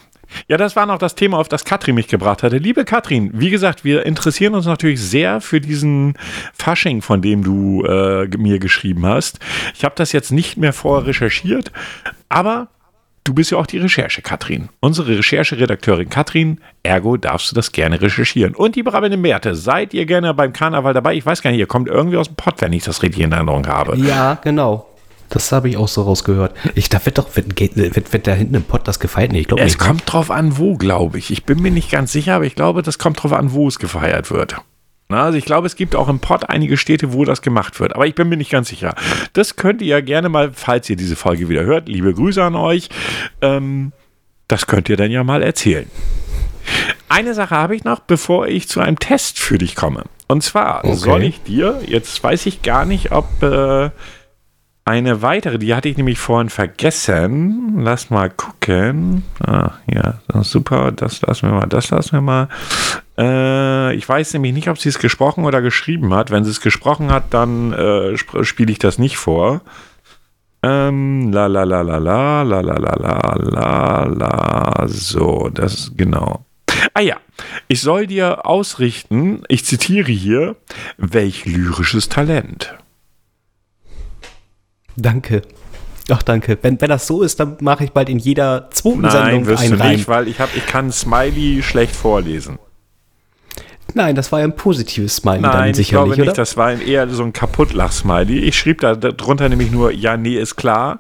[0.48, 2.58] Ja, das war noch das Thema, auf das Katrin mich gebracht hatte.
[2.58, 6.18] Liebe Katrin, wie gesagt, wir interessieren uns natürlich sehr für diesen
[6.54, 9.40] Fasching, von dem du äh, mir geschrieben hast.
[9.74, 11.72] Ich habe das jetzt nicht mehr vorher recherchiert,
[12.30, 12.68] aber
[13.26, 14.70] du bist ja auch die Recherche, Katrin.
[14.80, 18.56] Unsere Rechercheredakteurin Katrin, ergo darfst du das gerne recherchieren.
[18.56, 21.16] Und die brabbelnden Märte, seid ihr gerne beim Karneval dabei?
[21.16, 23.32] Ich weiß gar nicht, ihr kommt irgendwie aus dem Pott, wenn ich das richtig in
[23.32, 23.98] Erinnerung habe.
[23.98, 24.88] Ja, genau.
[25.30, 26.56] Das habe ich auch so rausgehört.
[26.76, 29.32] Ich, da wird doch, wird, wird, wird da hinten im Pott das gefeiert?
[29.32, 29.80] Nee, ich glaube Es nicht.
[29.80, 31.32] kommt drauf an, wo, glaube ich.
[31.32, 33.80] Ich bin mir nicht ganz sicher, aber ich glaube, das kommt drauf an, wo es
[33.80, 34.56] gefeiert wird.
[35.10, 37.94] Na, also ich glaube, es gibt auch im Pott einige Städte, wo das gemacht wird.
[37.96, 38.96] Aber ich bin mir nicht ganz sicher.
[39.34, 42.56] Das könnt ihr ja gerne mal, falls ihr diese Folge wieder hört, liebe Grüße an
[42.56, 42.90] euch.
[43.42, 43.92] Ähm,
[44.48, 45.88] das könnt ihr dann ja mal erzählen.
[47.10, 50.04] Eine Sache habe ich noch, bevor ich zu einem Test für dich komme.
[50.28, 50.96] Und zwar Okay.
[50.96, 53.92] soll ich dir, jetzt weiß ich gar nicht, ob äh,
[54.88, 57.80] eine weitere, die hatte ich nämlich vorhin vergessen.
[57.80, 59.24] Lass mal gucken.
[59.44, 60.92] Ah, ja, super.
[60.92, 62.50] Das lassen wir mal, das lassen wir mal.
[63.18, 66.30] Äh, ich weiß nämlich nicht, ob sie es gesprochen oder geschrieben hat.
[66.30, 69.62] Wenn sie es gesprochen hat, dann äh, sp spiele ich das nicht vor.
[70.62, 75.98] Ähm, la la la la la la la la la la la so, das ist
[75.98, 76.46] genau.
[76.94, 77.18] Ah ja,
[77.68, 80.56] ich soll dir ausrichten, ich zitiere hier,
[80.98, 82.76] welch lyrisches Talent.
[84.96, 85.42] Danke.
[86.10, 86.58] Ach, danke.
[86.62, 89.64] Wenn, wenn das so ist, dann mache ich bald in jeder zweiten Nein, Sendung wirst
[89.64, 89.96] du einen rein.
[89.96, 92.60] nicht, weil ich, hab, ich kann Smiley schlecht vorlesen.
[93.94, 96.34] Nein, das war ja ein positives Smiley dann Nein, ich sicherlich, glaube nicht, oder?
[96.34, 98.40] das war eher so ein Kaputtlach-Smiley.
[98.40, 101.00] Ich schrieb da drunter nämlich nur, ja, nee, ist klar.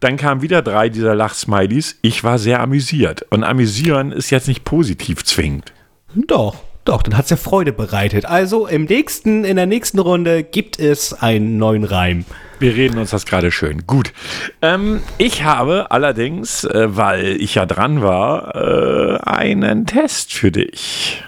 [0.00, 1.96] Dann kamen wieder drei dieser Lach-Smileys.
[2.02, 3.24] Ich war sehr amüsiert.
[3.30, 5.72] Und amüsieren ist jetzt nicht positiv zwingend.
[6.14, 8.26] Doch, doch, dann hat's ja Freude bereitet.
[8.26, 12.24] Also im nächsten, in der nächsten Runde gibt es einen neuen Reim.
[12.58, 13.86] Wir reden uns das gerade schön.
[13.86, 14.12] Gut.
[14.62, 21.22] Ähm, ich habe allerdings, äh, weil ich ja dran war, äh, einen Test für dich.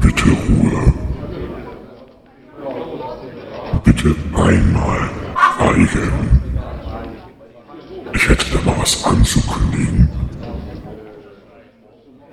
[0.00, 0.94] Bitte Ruhe.
[3.84, 5.10] Bitte einmal
[5.62, 6.42] schweigen.
[8.14, 10.08] Ich hätte da mal was anzukündigen.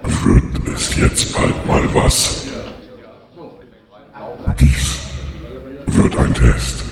[0.03, 2.48] Wird es jetzt bald mal was?
[4.59, 4.99] Dies
[5.87, 6.83] wird ein Test.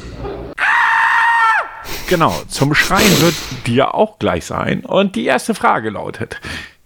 [2.10, 4.86] Genau, zum Schreien wird dir auch gleich sein.
[4.86, 6.40] Und die erste Frage lautet: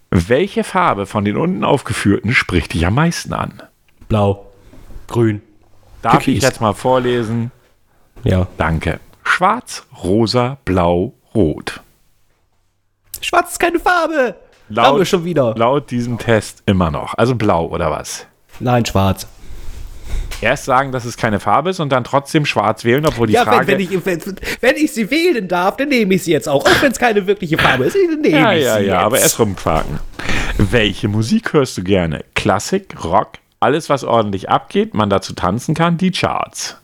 [0.09, 3.61] Welche Farbe von den unten aufgeführten spricht dich am meisten an?
[4.09, 4.47] Blau.
[5.07, 5.41] Grün.
[6.01, 6.43] Darf ich Türkis.
[6.43, 7.51] jetzt mal vorlesen?
[8.23, 8.47] Ja.
[8.57, 8.99] Danke.
[9.23, 11.81] Schwarz, rosa, blau, rot.
[13.21, 14.35] Schwarz ist keine Farbe.
[14.69, 15.53] Laut- schon wieder.
[15.55, 17.13] Laut diesem Test immer noch.
[17.17, 18.25] Also blau oder was?
[18.59, 19.27] Nein, schwarz.
[20.41, 23.45] Erst sagen, dass es keine Farbe ist und dann trotzdem schwarz wählen, obwohl die ja,
[23.45, 23.67] wenn, Frage.
[23.67, 24.21] wenn, ich, wenn,
[24.59, 26.65] wenn ich sie wählen darf, dann nehme ich sie jetzt auch.
[26.65, 29.05] Auch wenn es keine wirkliche Farbe ist, dann nehme ja, ich ja, sie ja, jetzt.
[29.05, 29.99] aber erst rumquaken.
[30.57, 32.25] Welche Musik hörst du gerne?
[32.33, 36.77] Klassik, Rock, alles, was ordentlich abgeht, man dazu tanzen kann, die Charts.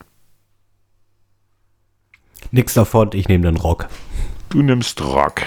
[2.52, 3.88] Nix davon, ich nehme den Rock.
[4.48, 5.42] Du nimmst Rock.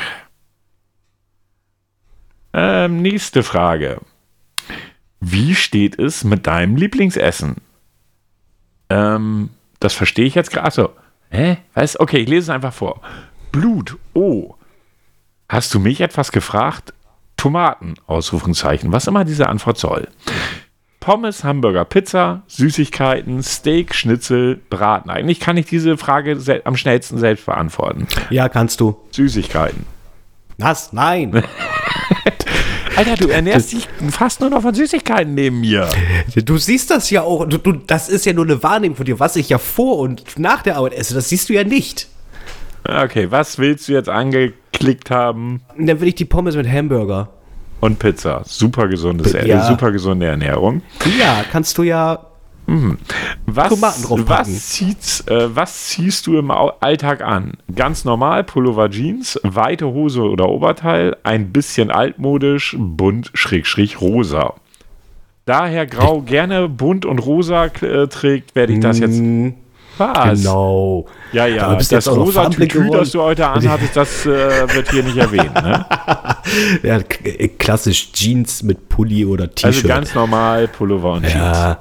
[2.54, 4.02] Ähm, nächste Frage.
[5.22, 7.56] Wie steht es mit deinem Lieblingsessen?
[8.92, 10.68] Ähm, das verstehe ich jetzt gerade.
[10.68, 10.90] Achso.
[11.30, 11.58] Hä?
[11.74, 12.00] Was?
[12.00, 13.02] Okay, ich lese es einfach vor.
[13.52, 13.98] Blut.
[14.14, 14.56] Oh.
[15.48, 16.94] Hast du mich etwas gefragt?
[17.38, 17.96] Tomaten.
[18.08, 18.92] Ausrufungszeichen.
[18.92, 20.08] Was immer diese Antwort soll.
[21.00, 25.10] Pommes, Hamburger, Pizza, Süßigkeiten, Steak, Schnitzel, Braten.
[25.10, 28.08] Eigentlich kann ich diese Frage am schnellsten selbst beantworten.
[28.30, 28.98] Ja, kannst du.
[29.12, 29.86] Süßigkeiten.
[30.60, 30.94] Was?
[30.94, 31.44] Nein.
[32.96, 35.90] Alter, du ernährst dich fast nur noch von Süßigkeiten neben mir.
[36.36, 37.46] du siehst das ja auch.
[37.48, 40.38] Du, du, das ist ja nur eine Wahrnehmung von dir, was ich ja vor und
[40.38, 41.14] nach der Arbeit esse.
[41.14, 42.08] Das siehst du ja nicht.
[42.84, 45.62] Okay, was willst du jetzt angeklickt haben?
[45.78, 47.30] Dann will ich die Pommes mit Hamburger.
[47.80, 48.44] Und Pizza.
[48.46, 49.68] Super gesundes, Ja.
[49.68, 50.82] super gesunde Ernährung.
[51.20, 52.28] Ja, kannst du ja.
[53.46, 54.54] Was, Tomaten draufpacken.
[54.54, 57.54] was, ziehst, äh, was ziehst du im Alltag an?
[57.76, 64.54] Ganz normal, Pullover Jeans, weite Hose oder Oberteil, ein bisschen altmodisch, bunt, schräg, schräg, rosa.
[65.46, 69.22] Daher Grau gerne bunt und rosa äh, trägt, werde ich das jetzt.
[69.98, 70.40] Was?
[70.40, 71.06] Genau.
[71.34, 75.54] Ja, ja, das rosa Tütü, das du heute anhattest, das äh, wird hier nicht erwähnt.
[75.56, 75.86] Ne?
[76.84, 79.76] Ja, äh, klassisch Jeans mit Pulli oder T-Shirt.
[79.76, 81.78] Also ganz normal Pullover und Jeans.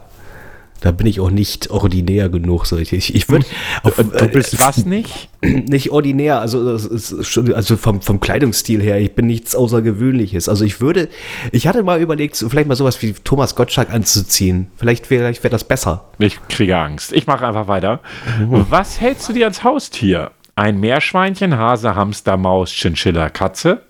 [0.81, 2.67] Da bin ich auch nicht ordinär genug.
[2.67, 2.77] So.
[2.79, 3.47] Ich, ich, würde
[3.83, 5.29] Du bist was nicht?
[5.43, 10.49] nicht ordinär, also, das ist schon, also vom, vom Kleidungsstil her, ich bin nichts Außergewöhnliches.
[10.49, 11.09] Also ich würde,
[11.53, 14.69] ich hatte mal überlegt, vielleicht mal sowas wie Thomas Gottschalk anzuziehen.
[14.77, 16.05] Vielleicht, vielleicht wäre das besser.
[16.19, 17.13] Ich kriege Angst.
[17.13, 18.01] Ich mache einfach weiter.
[18.49, 20.31] Was hältst du dir als Haustier?
[20.57, 23.83] Ein Meerschweinchen, Hase, Hamster, Maus, Chinchilla, Katze?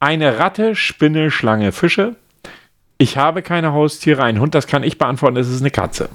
[0.00, 2.16] Eine Ratte, Spinne, Schlange, Fische?
[2.98, 4.22] Ich habe keine Haustiere.
[4.22, 6.08] Ein Hund, das kann ich beantworten, es ist eine Katze.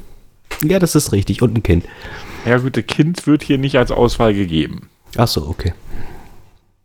[0.63, 1.41] Ja, das ist richtig.
[1.41, 1.85] Und ein Kind.
[2.45, 4.89] Ja, gut, das Kind wird hier nicht als Auswahl gegeben.
[5.17, 5.73] Ach so, okay.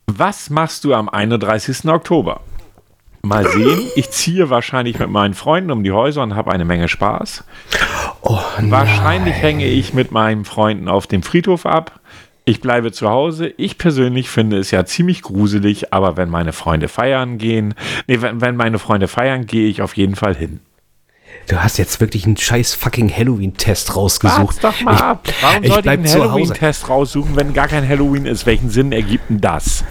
[0.06, 1.86] Was machst du am 31.
[1.86, 2.40] Oktober?
[3.22, 6.88] Mal sehen, ich ziehe wahrscheinlich mit meinen Freunden um die Häuser und habe eine Menge
[6.88, 7.42] Spaß.
[8.22, 12.00] Oh, Wahrscheinlich hänge ich mit meinen Freunden auf dem Friedhof ab.
[12.48, 13.52] Ich bleibe zu Hause.
[13.56, 17.74] Ich persönlich finde es ja ziemlich gruselig, aber wenn meine Freunde feiern gehen,
[18.06, 20.60] nee, wenn, wenn meine Freunde feiern, gehe ich auf jeden Fall hin.
[21.48, 24.62] Du hast jetzt wirklich einen scheiß fucking Halloween-Test rausgesucht.
[24.62, 25.28] Wart's doch mal ich, ab.
[25.42, 26.08] Warum ich sollte ich einen.
[26.08, 28.46] Halloween-Test raussuchen, wenn gar kein Halloween ist?
[28.46, 29.84] Welchen Sinn ergibt denn das?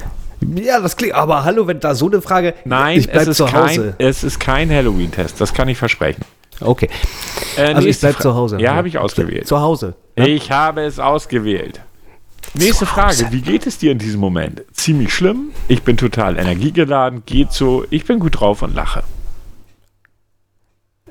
[0.55, 2.53] Ja, das klingt, aber hallo, wenn da so eine Frage.
[2.63, 3.95] Nein, ich bleib es, ist zu kein, Hause.
[3.97, 5.41] es ist kein Halloween-Test.
[5.41, 6.23] Das kann ich versprechen.
[6.61, 6.87] Okay.
[7.57, 8.61] Äh, Also ich bleib Fra- zu Hause.
[8.61, 9.45] Ja, habe ich ausgewählt.
[9.45, 9.95] Zu Hause.
[10.15, 11.81] Ich habe es ausgewählt.
[12.57, 12.85] Nächste.
[12.85, 13.27] Frage.
[13.31, 14.63] Wie geht es dir in diesem Moment?
[14.73, 15.49] Ziemlich schlimm.
[15.67, 17.23] Ich bin total energiegeladen.
[17.25, 17.85] Geht so.
[17.89, 19.03] Ich bin gut drauf und lache.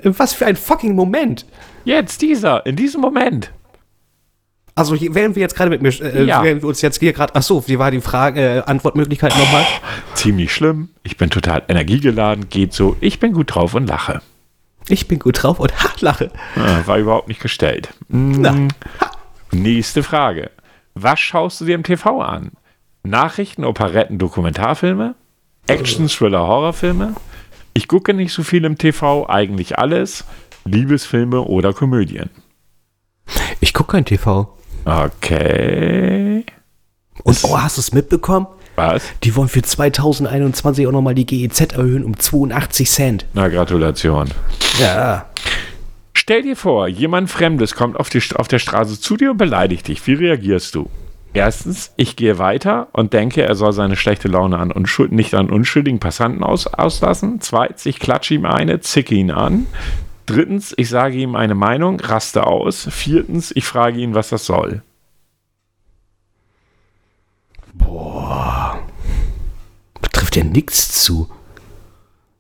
[0.03, 1.47] Was für ein fucking Moment.
[1.85, 2.65] Jetzt dieser.
[2.67, 3.51] In diesem Moment.
[4.77, 6.43] Also während wir jetzt gerade mit mir, äh, Ja.
[6.43, 9.65] während wir uns jetzt hier gerade, ach so, wie war die Frage, äh, Antwortmöglichkeit nochmal?
[10.15, 10.89] Ziemlich schlimm.
[11.05, 12.49] Ich bin total energiegeladen.
[12.49, 12.97] Geht so.
[13.01, 14.21] Ich bin gut drauf und lache.
[14.89, 16.31] Ich bin gut drauf und ha, lache.
[16.57, 17.91] Ah, War überhaupt nicht gestellt.
[18.09, 18.69] Na,
[19.53, 20.51] Nächste Frage.
[20.95, 22.53] Was schaust du dir im TV an?
[23.03, 25.17] Nachrichten, Operetten, Dokumentarfilme?
[25.67, 27.15] Action, Thriller, Horrorfilme?
[27.75, 30.25] Ich gucke nicht so viel im TV, eigentlich alles.
[30.65, 32.31] Liebesfilme oder Komödien.
[33.61, 34.57] ich gucke kein TV.
[34.85, 36.45] Okay.
[37.25, 38.47] Und oh, hast du es mitbekommen?
[38.77, 39.03] Was?
[39.23, 43.27] Die wollen für 2021 auch nochmal die GEZ erhöhen um 82 Cent.
[43.33, 44.29] Na, Gratulation.
[44.81, 45.27] Ja.
[46.27, 49.89] Stell dir vor, jemand Fremdes kommt auf, die, auf der Straße zu dir und beleidigt
[49.89, 50.07] dich.
[50.07, 50.89] Wie reagierst du?
[51.35, 55.51] Erstens, ich gehe weiter und denke, er soll seine schlechte Laune an unschuld, nicht an
[55.51, 57.43] unschuldigen Passanten aus, auslassen.
[57.43, 59.67] Zweitens, ich klatsche ihm eine, zicke ihn an.
[60.25, 62.89] Drittens, ich sage ihm eine Meinung, raste aus.
[62.91, 64.81] Viertens, ich frage ihn, was das soll.
[70.11, 71.29] Trifft ja nichts zu.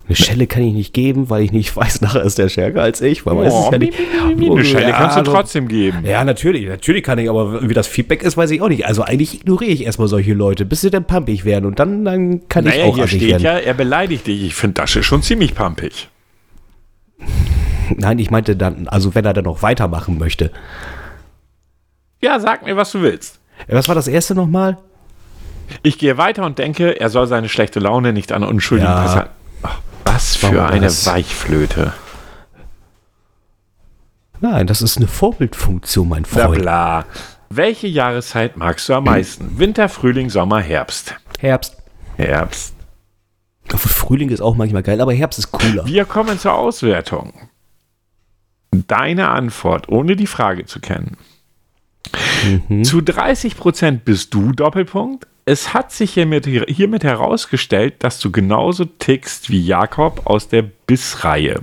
[0.07, 3.01] Eine Schelle kann ich nicht geben, weil ich nicht weiß, nachher ist der stärker als
[3.01, 3.25] ich.
[3.25, 3.95] Man weiß es ja nicht.
[4.23, 6.05] Eine Schelle Ja, kannst du also- trotzdem geben.
[6.05, 8.85] Ja, natürlich, natürlich kann ich, aber wie das Feedback ist, weiß ich auch nicht.
[8.87, 12.47] Also eigentlich ignoriere ich erstmal solche Leute, bis sie dann pumpig werden und dann, dann
[12.49, 13.43] kann ich Naja, auch hier steht werden.
[13.43, 14.43] ja, er beleidigt dich.
[14.45, 16.09] Ich finde das ist schon ziemlich pampig.
[17.97, 20.51] Nein, ich meinte dann, also wenn er dann noch weitermachen möchte.
[22.23, 23.39] Ja, sag mir, was du willst.
[23.69, 24.79] Was war das erste nochmal?
[25.83, 29.01] Ich gehe weiter und denke, er soll seine schlechte Laune nicht an unschuldigen Ja.
[29.03, 29.29] Personen.
[30.05, 31.07] Was Warum für eine das?
[31.07, 31.93] Weichflöte.
[34.41, 36.61] Nein, das ist eine Vorbildfunktion, mein Freund.
[36.61, 37.07] bla.
[37.51, 39.59] Welche Jahreszeit magst du am meisten?
[39.59, 41.15] Winter, Frühling, Sommer, Herbst.
[41.39, 41.77] Herbst.
[42.17, 42.75] Herbst.
[43.69, 45.87] Frühling ist auch manchmal geil, aber Herbst ist cooler.
[45.87, 47.33] Wir kommen zur Auswertung.
[48.71, 51.17] Deine Antwort, ohne die Frage zu kennen.
[52.83, 55.27] Zu 30% bist du Doppelpunkt.
[55.47, 61.61] Es hat sich hiermit, hiermit herausgestellt, dass du genauso tickst wie Jakob aus der Biss-Reihe.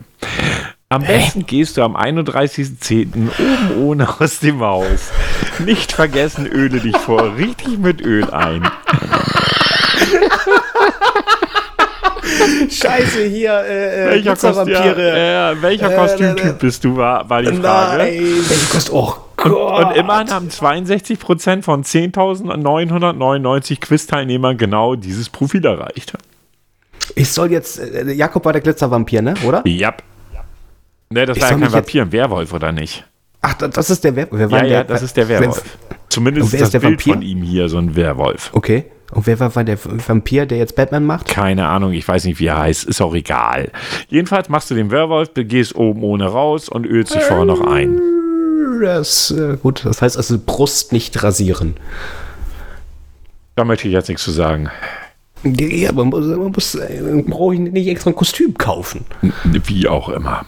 [0.89, 3.29] Am besten gehst du am 31.10.
[3.39, 5.09] oben ohne aus dem Haus.
[5.57, 8.69] Nicht vergessen, öle dich vor richtig mit Öl ein.
[12.69, 17.41] Scheiße, hier, äh, Welcher, Kostüm, ja, äh, welcher Äh, Kostümtyp äh, bist du, war, war
[17.41, 18.03] die Frage.
[18.03, 26.13] welche kostet, oh Und, und immerhin haben 62% von 10.999 Quiz-Teilnehmern genau dieses Profil erreicht.
[27.15, 29.67] Ich soll jetzt, äh, Jakob war der Glitzervampir, ne, oder?
[29.67, 29.93] Ja.
[31.09, 33.05] Ne, das Ich war ja kein Vampir, ein Werwolf, oder nicht?
[33.41, 35.63] Ach, da- das ist der Wer wer war Ja, ja, das ist der Werwolf.
[36.09, 37.13] Zumindest ist das Bild Vampir?
[37.13, 38.49] von ihm hier so ein Werwolf.
[38.53, 38.85] Okay.
[39.13, 41.27] Und wer war, war der Vampir, der jetzt Batman macht?
[41.27, 43.71] Keine Ahnung, ich weiß nicht, wie er heißt, ist auch egal.
[44.07, 47.99] Jedenfalls machst du den Werwolf, gehst oben ohne raus und ölst dich vorher noch ein.
[48.81, 51.75] Das, äh, gut, das heißt also Brust nicht rasieren.
[53.55, 54.69] Da möchte ich jetzt nichts zu sagen.
[55.43, 59.05] Ja, man muss, man muss äh, brauche ich nicht extra ein Kostüm kaufen.
[59.43, 60.45] Wie auch immer.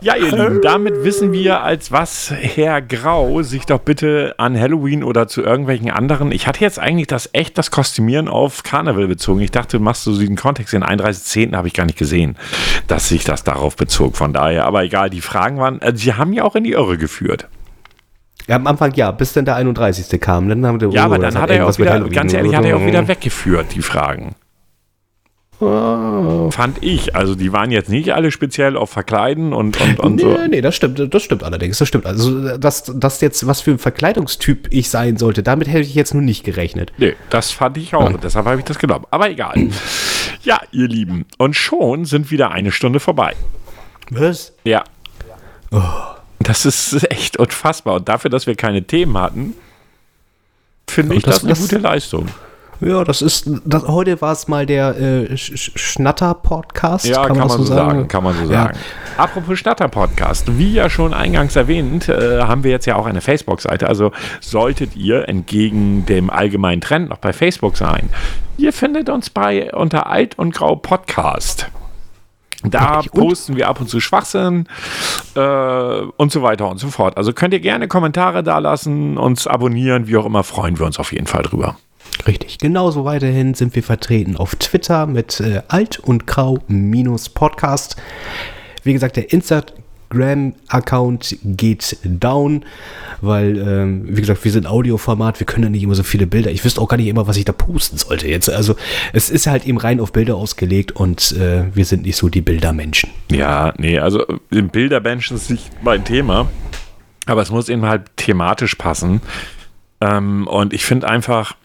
[0.00, 5.02] Ja, ihr Lieben, damit wissen wir, als was Herr Grau sich doch bitte an Halloween
[5.02, 6.30] oder zu irgendwelchen anderen.
[6.30, 9.40] Ich hatte jetzt eigentlich das echt das Kostümieren auf Karneval bezogen.
[9.40, 11.56] Ich dachte, machst du den Kontext den 31.10.
[11.56, 12.36] habe ich gar nicht gesehen,
[12.86, 14.16] dass sich das darauf bezog.
[14.16, 16.96] Von daher, aber egal, die Fragen waren, äh, sie haben ja auch in die Irre
[16.96, 17.48] geführt.
[18.46, 20.20] Ja, am Anfang ja, bis dann der 31.
[20.20, 20.48] kam.
[20.48, 22.64] Dann haben wir, Ja, oh, aber dann hat er ja auch wieder, ganz ehrlich, hat
[22.64, 22.82] er so.
[22.82, 24.34] auch wieder weggeführt, die Fragen.
[25.60, 27.16] Fand ich.
[27.16, 30.28] Also die waren jetzt nicht alle speziell auf Verkleiden und, und, und so.
[30.28, 32.06] Nee, nee, das stimmt, das stimmt allerdings, das stimmt.
[32.06, 36.14] Also, dass das jetzt, was für ein Verkleidungstyp ich sein sollte, damit hätte ich jetzt
[36.14, 36.92] nur nicht gerechnet.
[36.98, 38.12] Nee, das fand ich auch.
[38.20, 39.04] Deshalb habe ich das genommen.
[39.10, 39.54] Aber egal.
[40.44, 41.26] Ja, ihr Lieben.
[41.38, 43.34] Und schon sind wieder eine Stunde vorbei.
[44.10, 44.52] Was?
[44.64, 44.84] Ja.
[46.38, 47.94] Das ist echt unfassbar.
[47.94, 49.54] Und dafür, dass wir keine Themen hatten,
[50.88, 52.28] finde ich das- das, eine das- gute Leistung.
[52.80, 57.06] Ja, das ist, das, heute war es mal der äh, Sch- Sch- Schnatter-Podcast.
[57.06, 58.06] Ja, kann, man, das so sagen?
[58.06, 58.62] Kann man so Ja.
[58.66, 58.78] sagen.
[59.16, 60.56] Apropos Statter-Podcast.
[60.58, 63.88] Wie ja schon eingangs erwähnt, äh, haben wir jetzt ja auch eine Facebook-Seite.
[63.88, 68.10] Also solltet ihr entgegen dem allgemeinen Trend noch bei Facebook sein.
[68.58, 71.68] Ihr findet uns bei unter Alt und Grau Podcast.
[72.64, 74.66] Da posten wir ab und zu Schwachsinn
[75.36, 75.40] äh,
[76.16, 77.16] und so weiter und so fort.
[77.16, 80.98] Also könnt ihr gerne Kommentare da lassen, uns abonnieren, wie auch immer, freuen wir uns
[80.98, 81.76] auf jeden Fall drüber.
[82.26, 87.96] Richtig, genauso weiterhin sind wir vertreten auf Twitter mit äh, alt und grau minus Podcast.
[88.82, 92.64] Wie gesagt, der Instagram-Account geht down,
[93.20, 96.50] weil, ähm, wie gesagt, wir sind Audioformat, wir können ja nicht immer so viele Bilder.
[96.50, 98.50] Ich wüsste auch gar nicht immer, was ich da posten sollte jetzt.
[98.50, 98.76] Also
[99.12, 102.40] es ist halt eben rein auf Bilder ausgelegt und äh, wir sind nicht so die
[102.40, 103.10] Bildermenschen.
[103.30, 106.48] Ja, nee, also im Bilderbench ist nicht mein Thema,
[107.26, 109.20] aber es muss eben halt thematisch passen.
[110.00, 111.56] Ähm, und ich finde einfach,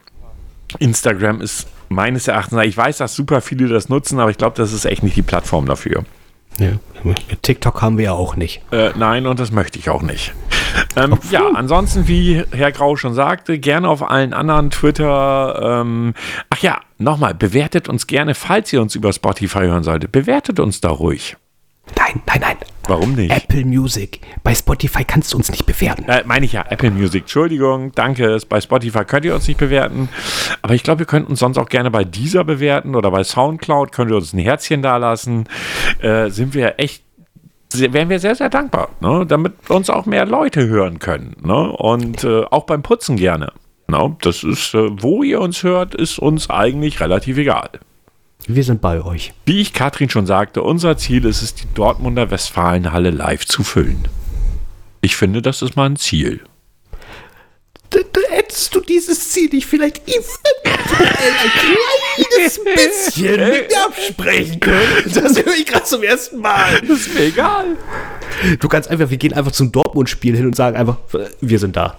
[0.80, 4.74] Instagram ist meines Erachtens, ich weiß, dass super viele das nutzen, aber ich glaube, das
[4.74, 6.04] ist echt nicht die Plattform dafür.
[6.60, 6.72] Ja.
[7.42, 8.62] TikTok haben wir ja auch nicht.
[8.72, 10.34] Äh, nein, und das möchte ich auch nicht.
[10.96, 15.82] Ähm, ja, ansonsten, wie Herr Grau schon sagte, gerne auf allen anderen Twitter.
[15.82, 16.14] Ähm,
[16.50, 20.12] ach ja, nochmal, bewertet uns gerne, falls ihr uns über Spotify hören solltet.
[20.12, 21.36] Bewertet uns da ruhig.
[21.96, 22.58] Nein, nein, nein.
[22.88, 23.32] Warum nicht?
[23.32, 24.20] Apple Music.
[24.44, 26.04] Bei Spotify kannst du uns nicht bewerten.
[26.10, 27.24] Äh, meine ich ja, Apple Music.
[27.24, 28.38] Entschuldigung, danke.
[28.50, 30.10] Bei Spotify könnt ihr uns nicht bewerten.
[30.62, 33.92] Aber ich glaube, ihr könnt uns sonst auch gerne bei dieser bewerten oder bei Soundcloud
[33.92, 35.46] könnt ihr uns ein Herzchen da lassen.
[36.02, 37.04] Äh, sind wir echt,
[37.74, 39.26] wären wir sehr, sehr dankbar, ne?
[39.26, 41.36] damit uns auch mehr Leute hören können.
[41.42, 41.72] Ne?
[41.72, 43.54] Und äh, auch beim Putzen gerne.
[43.88, 44.16] Ne?
[44.22, 47.70] Das ist, äh, wo ihr uns hört, ist uns eigentlich relativ egal.
[48.48, 49.34] Wir sind bei euch.
[49.46, 54.08] Wie ich Katrin schon sagte, unser Ziel ist es, die Dortmunder Westfalenhalle live zu füllen.
[55.02, 56.42] Ich finde, das ist mal ein Ziel.
[57.94, 61.52] D- d- Hättest du dieses Ziel nicht vielleicht eventuell ein
[62.36, 65.04] kleines bisschen mit mir absprechen können?
[65.14, 66.82] Das höre ich gerade zum ersten Mal.
[66.82, 67.66] Das ist mir egal.
[68.60, 70.98] Du kannst einfach, wir gehen einfach zum Dortmund-Spiel hin und sagen einfach,
[71.40, 71.98] wir sind da.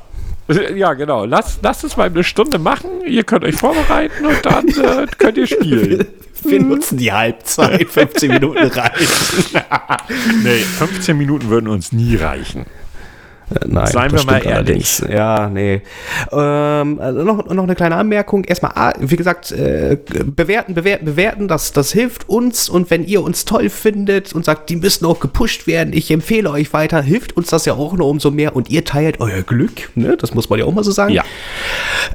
[0.49, 1.25] Ja, genau.
[1.25, 2.91] Lasst, lasst es mal eine Stunde machen.
[3.07, 6.07] Ihr könnt euch vorbereiten und dann äh, könnt ihr spielen.
[6.43, 9.61] Wir nutzen die Halbzeit, 15 Minuten reichen.
[10.43, 12.67] Nee, 15 Minuten würden uns nie reichen.
[13.51, 15.05] Äh, Nein, Seien das wir mal stimmt allerdings.
[15.09, 15.83] Ja, nee.
[16.33, 18.45] Ähm, also noch, noch eine kleine Anmerkung.
[18.45, 21.49] Erstmal, wie gesagt, äh, bewerten, bewerten, bewerten.
[21.49, 22.69] Das, das hilft uns.
[22.69, 26.51] Und wenn ihr uns toll findet und sagt, die müssen auch gepusht werden, ich empfehle
[26.51, 28.57] euch weiter, hilft uns das ja auch nur umso mehr.
[28.57, 29.91] Und ihr teilt euer Glück.
[29.95, 30.17] Ne?
[30.17, 31.13] Das muss man ja auch mal so sagen.
[31.13, 31.25] Ja.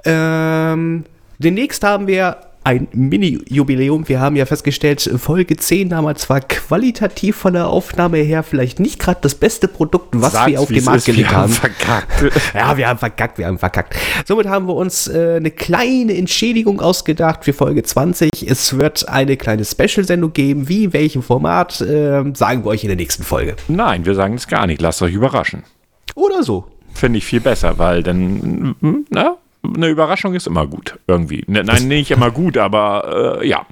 [0.05, 1.05] Ähm,
[1.37, 2.37] demnächst haben wir
[2.69, 4.07] ein Mini-Jubiläum.
[4.07, 8.99] Wir haben ja festgestellt, Folge 10 damals war qualitativ von der Aufnahme her vielleicht nicht
[8.99, 11.53] gerade das beste Produkt, was Sag's, wir auf den Markt wir gelegt haben haben.
[11.53, 12.09] verkackt.
[12.53, 13.95] Ja, wir haben verkackt, wir haben verkackt.
[14.25, 18.29] Somit haben wir uns äh, eine kleine Entschädigung ausgedacht für Folge 20.
[18.47, 20.67] Es wird eine kleine Special-Sendung geben.
[20.69, 23.55] Wie, in welchem Format, äh, sagen wir euch in der nächsten Folge.
[23.67, 24.79] Nein, wir sagen es gar nicht.
[24.81, 25.63] Lasst euch überraschen.
[26.13, 26.65] Oder so.
[26.93, 31.43] Finde ich viel besser, weil dann, mm, na, eine Überraschung ist immer gut, irgendwie.
[31.47, 33.65] Ne, nein, nicht immer gut, aber äh, ja.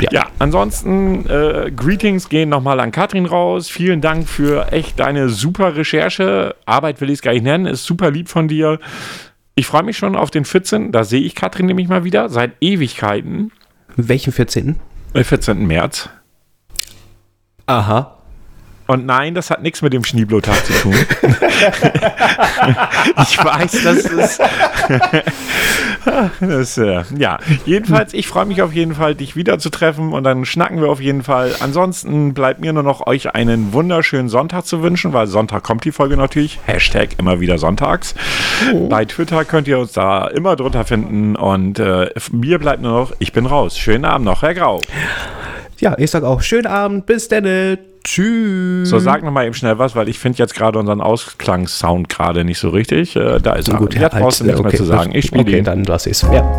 [0.00, 0.08] Ja.
[0.12, 0.26] ja.
[0.38, 3.68] ansonsten, äh, Greetings gehen nochmal an Katrin raus.
[3.68, 6.54] Vielen Dank für echt deine super Recherche.
[6.64, 8.78] Arbeit will ich es gar nicht nennen, ist super lieb von dir.
[9.54, 10.90] Ich freue mich schon auf den 14.
[10.90, 13.52] Da sehe ich Katrin nämlich mal wieder, seit Ewigkeiten.
[13.96, 14.76] Welchen 14.?
[15.12, 15.66] Äh, 14.
[15.66, 16.08] März.
[17.66, 18.19] Aha.
[18.90, 20.92] Und nein, das hat nichts mit dem Schneeblotag zu tun.
[23.22, 24.42] ich weiß, das ist.
[26.40, 30.80] das, äh, ja, jedenfalls, ich freue mich auf jeden Fall, dich wiederzutreffen und dann schnacken
[30.80, 31.54] wir auf jeden Fall.
[31.60, 35.92] Ansonsten bleibt mir nur noch euch einen wunderschönen Sonntag zu wünschen, weil Sonntag kommt die
[35.92, 36.58] Folge natürlich.
[36.66, 38.16] Hashtag immer wieder sonntags.
[38.88, 43.12] Bei Twitter könnt ihr uns da immer drunter finden und äh, mir bleibt nur noch,
[43.20, 43.78] ich bin raus.
[43.78, 44.80] Schönen Abend noch, Herr Grau.
[45.78, 47.78] Ja, ich sag auch schönen Abend, bis dann.
[48.04, 48.88] Tschüss.
[48.88, 52.44] So, sag noch mal eben schnell was, weil ich finde jetzt gerade unseren Ausklangssound gerade
[52.44, 53.14] nicht so richtig.
[53.16, 53.76] Äh, da ist er.
[53.78, 55.10] Gut, jetzt brauchst du nichts mehr zu sagen.
[55.14, 55.64] Ich spiele Okay, den.
[55.64, 56.22] dann lass ich's.
[56.32, 56.58] Ja.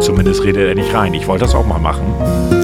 [0.00, 1.12] Zumindest redet er nicht rein.
[1.14, 2.59] Ich wollte das auch mal machen.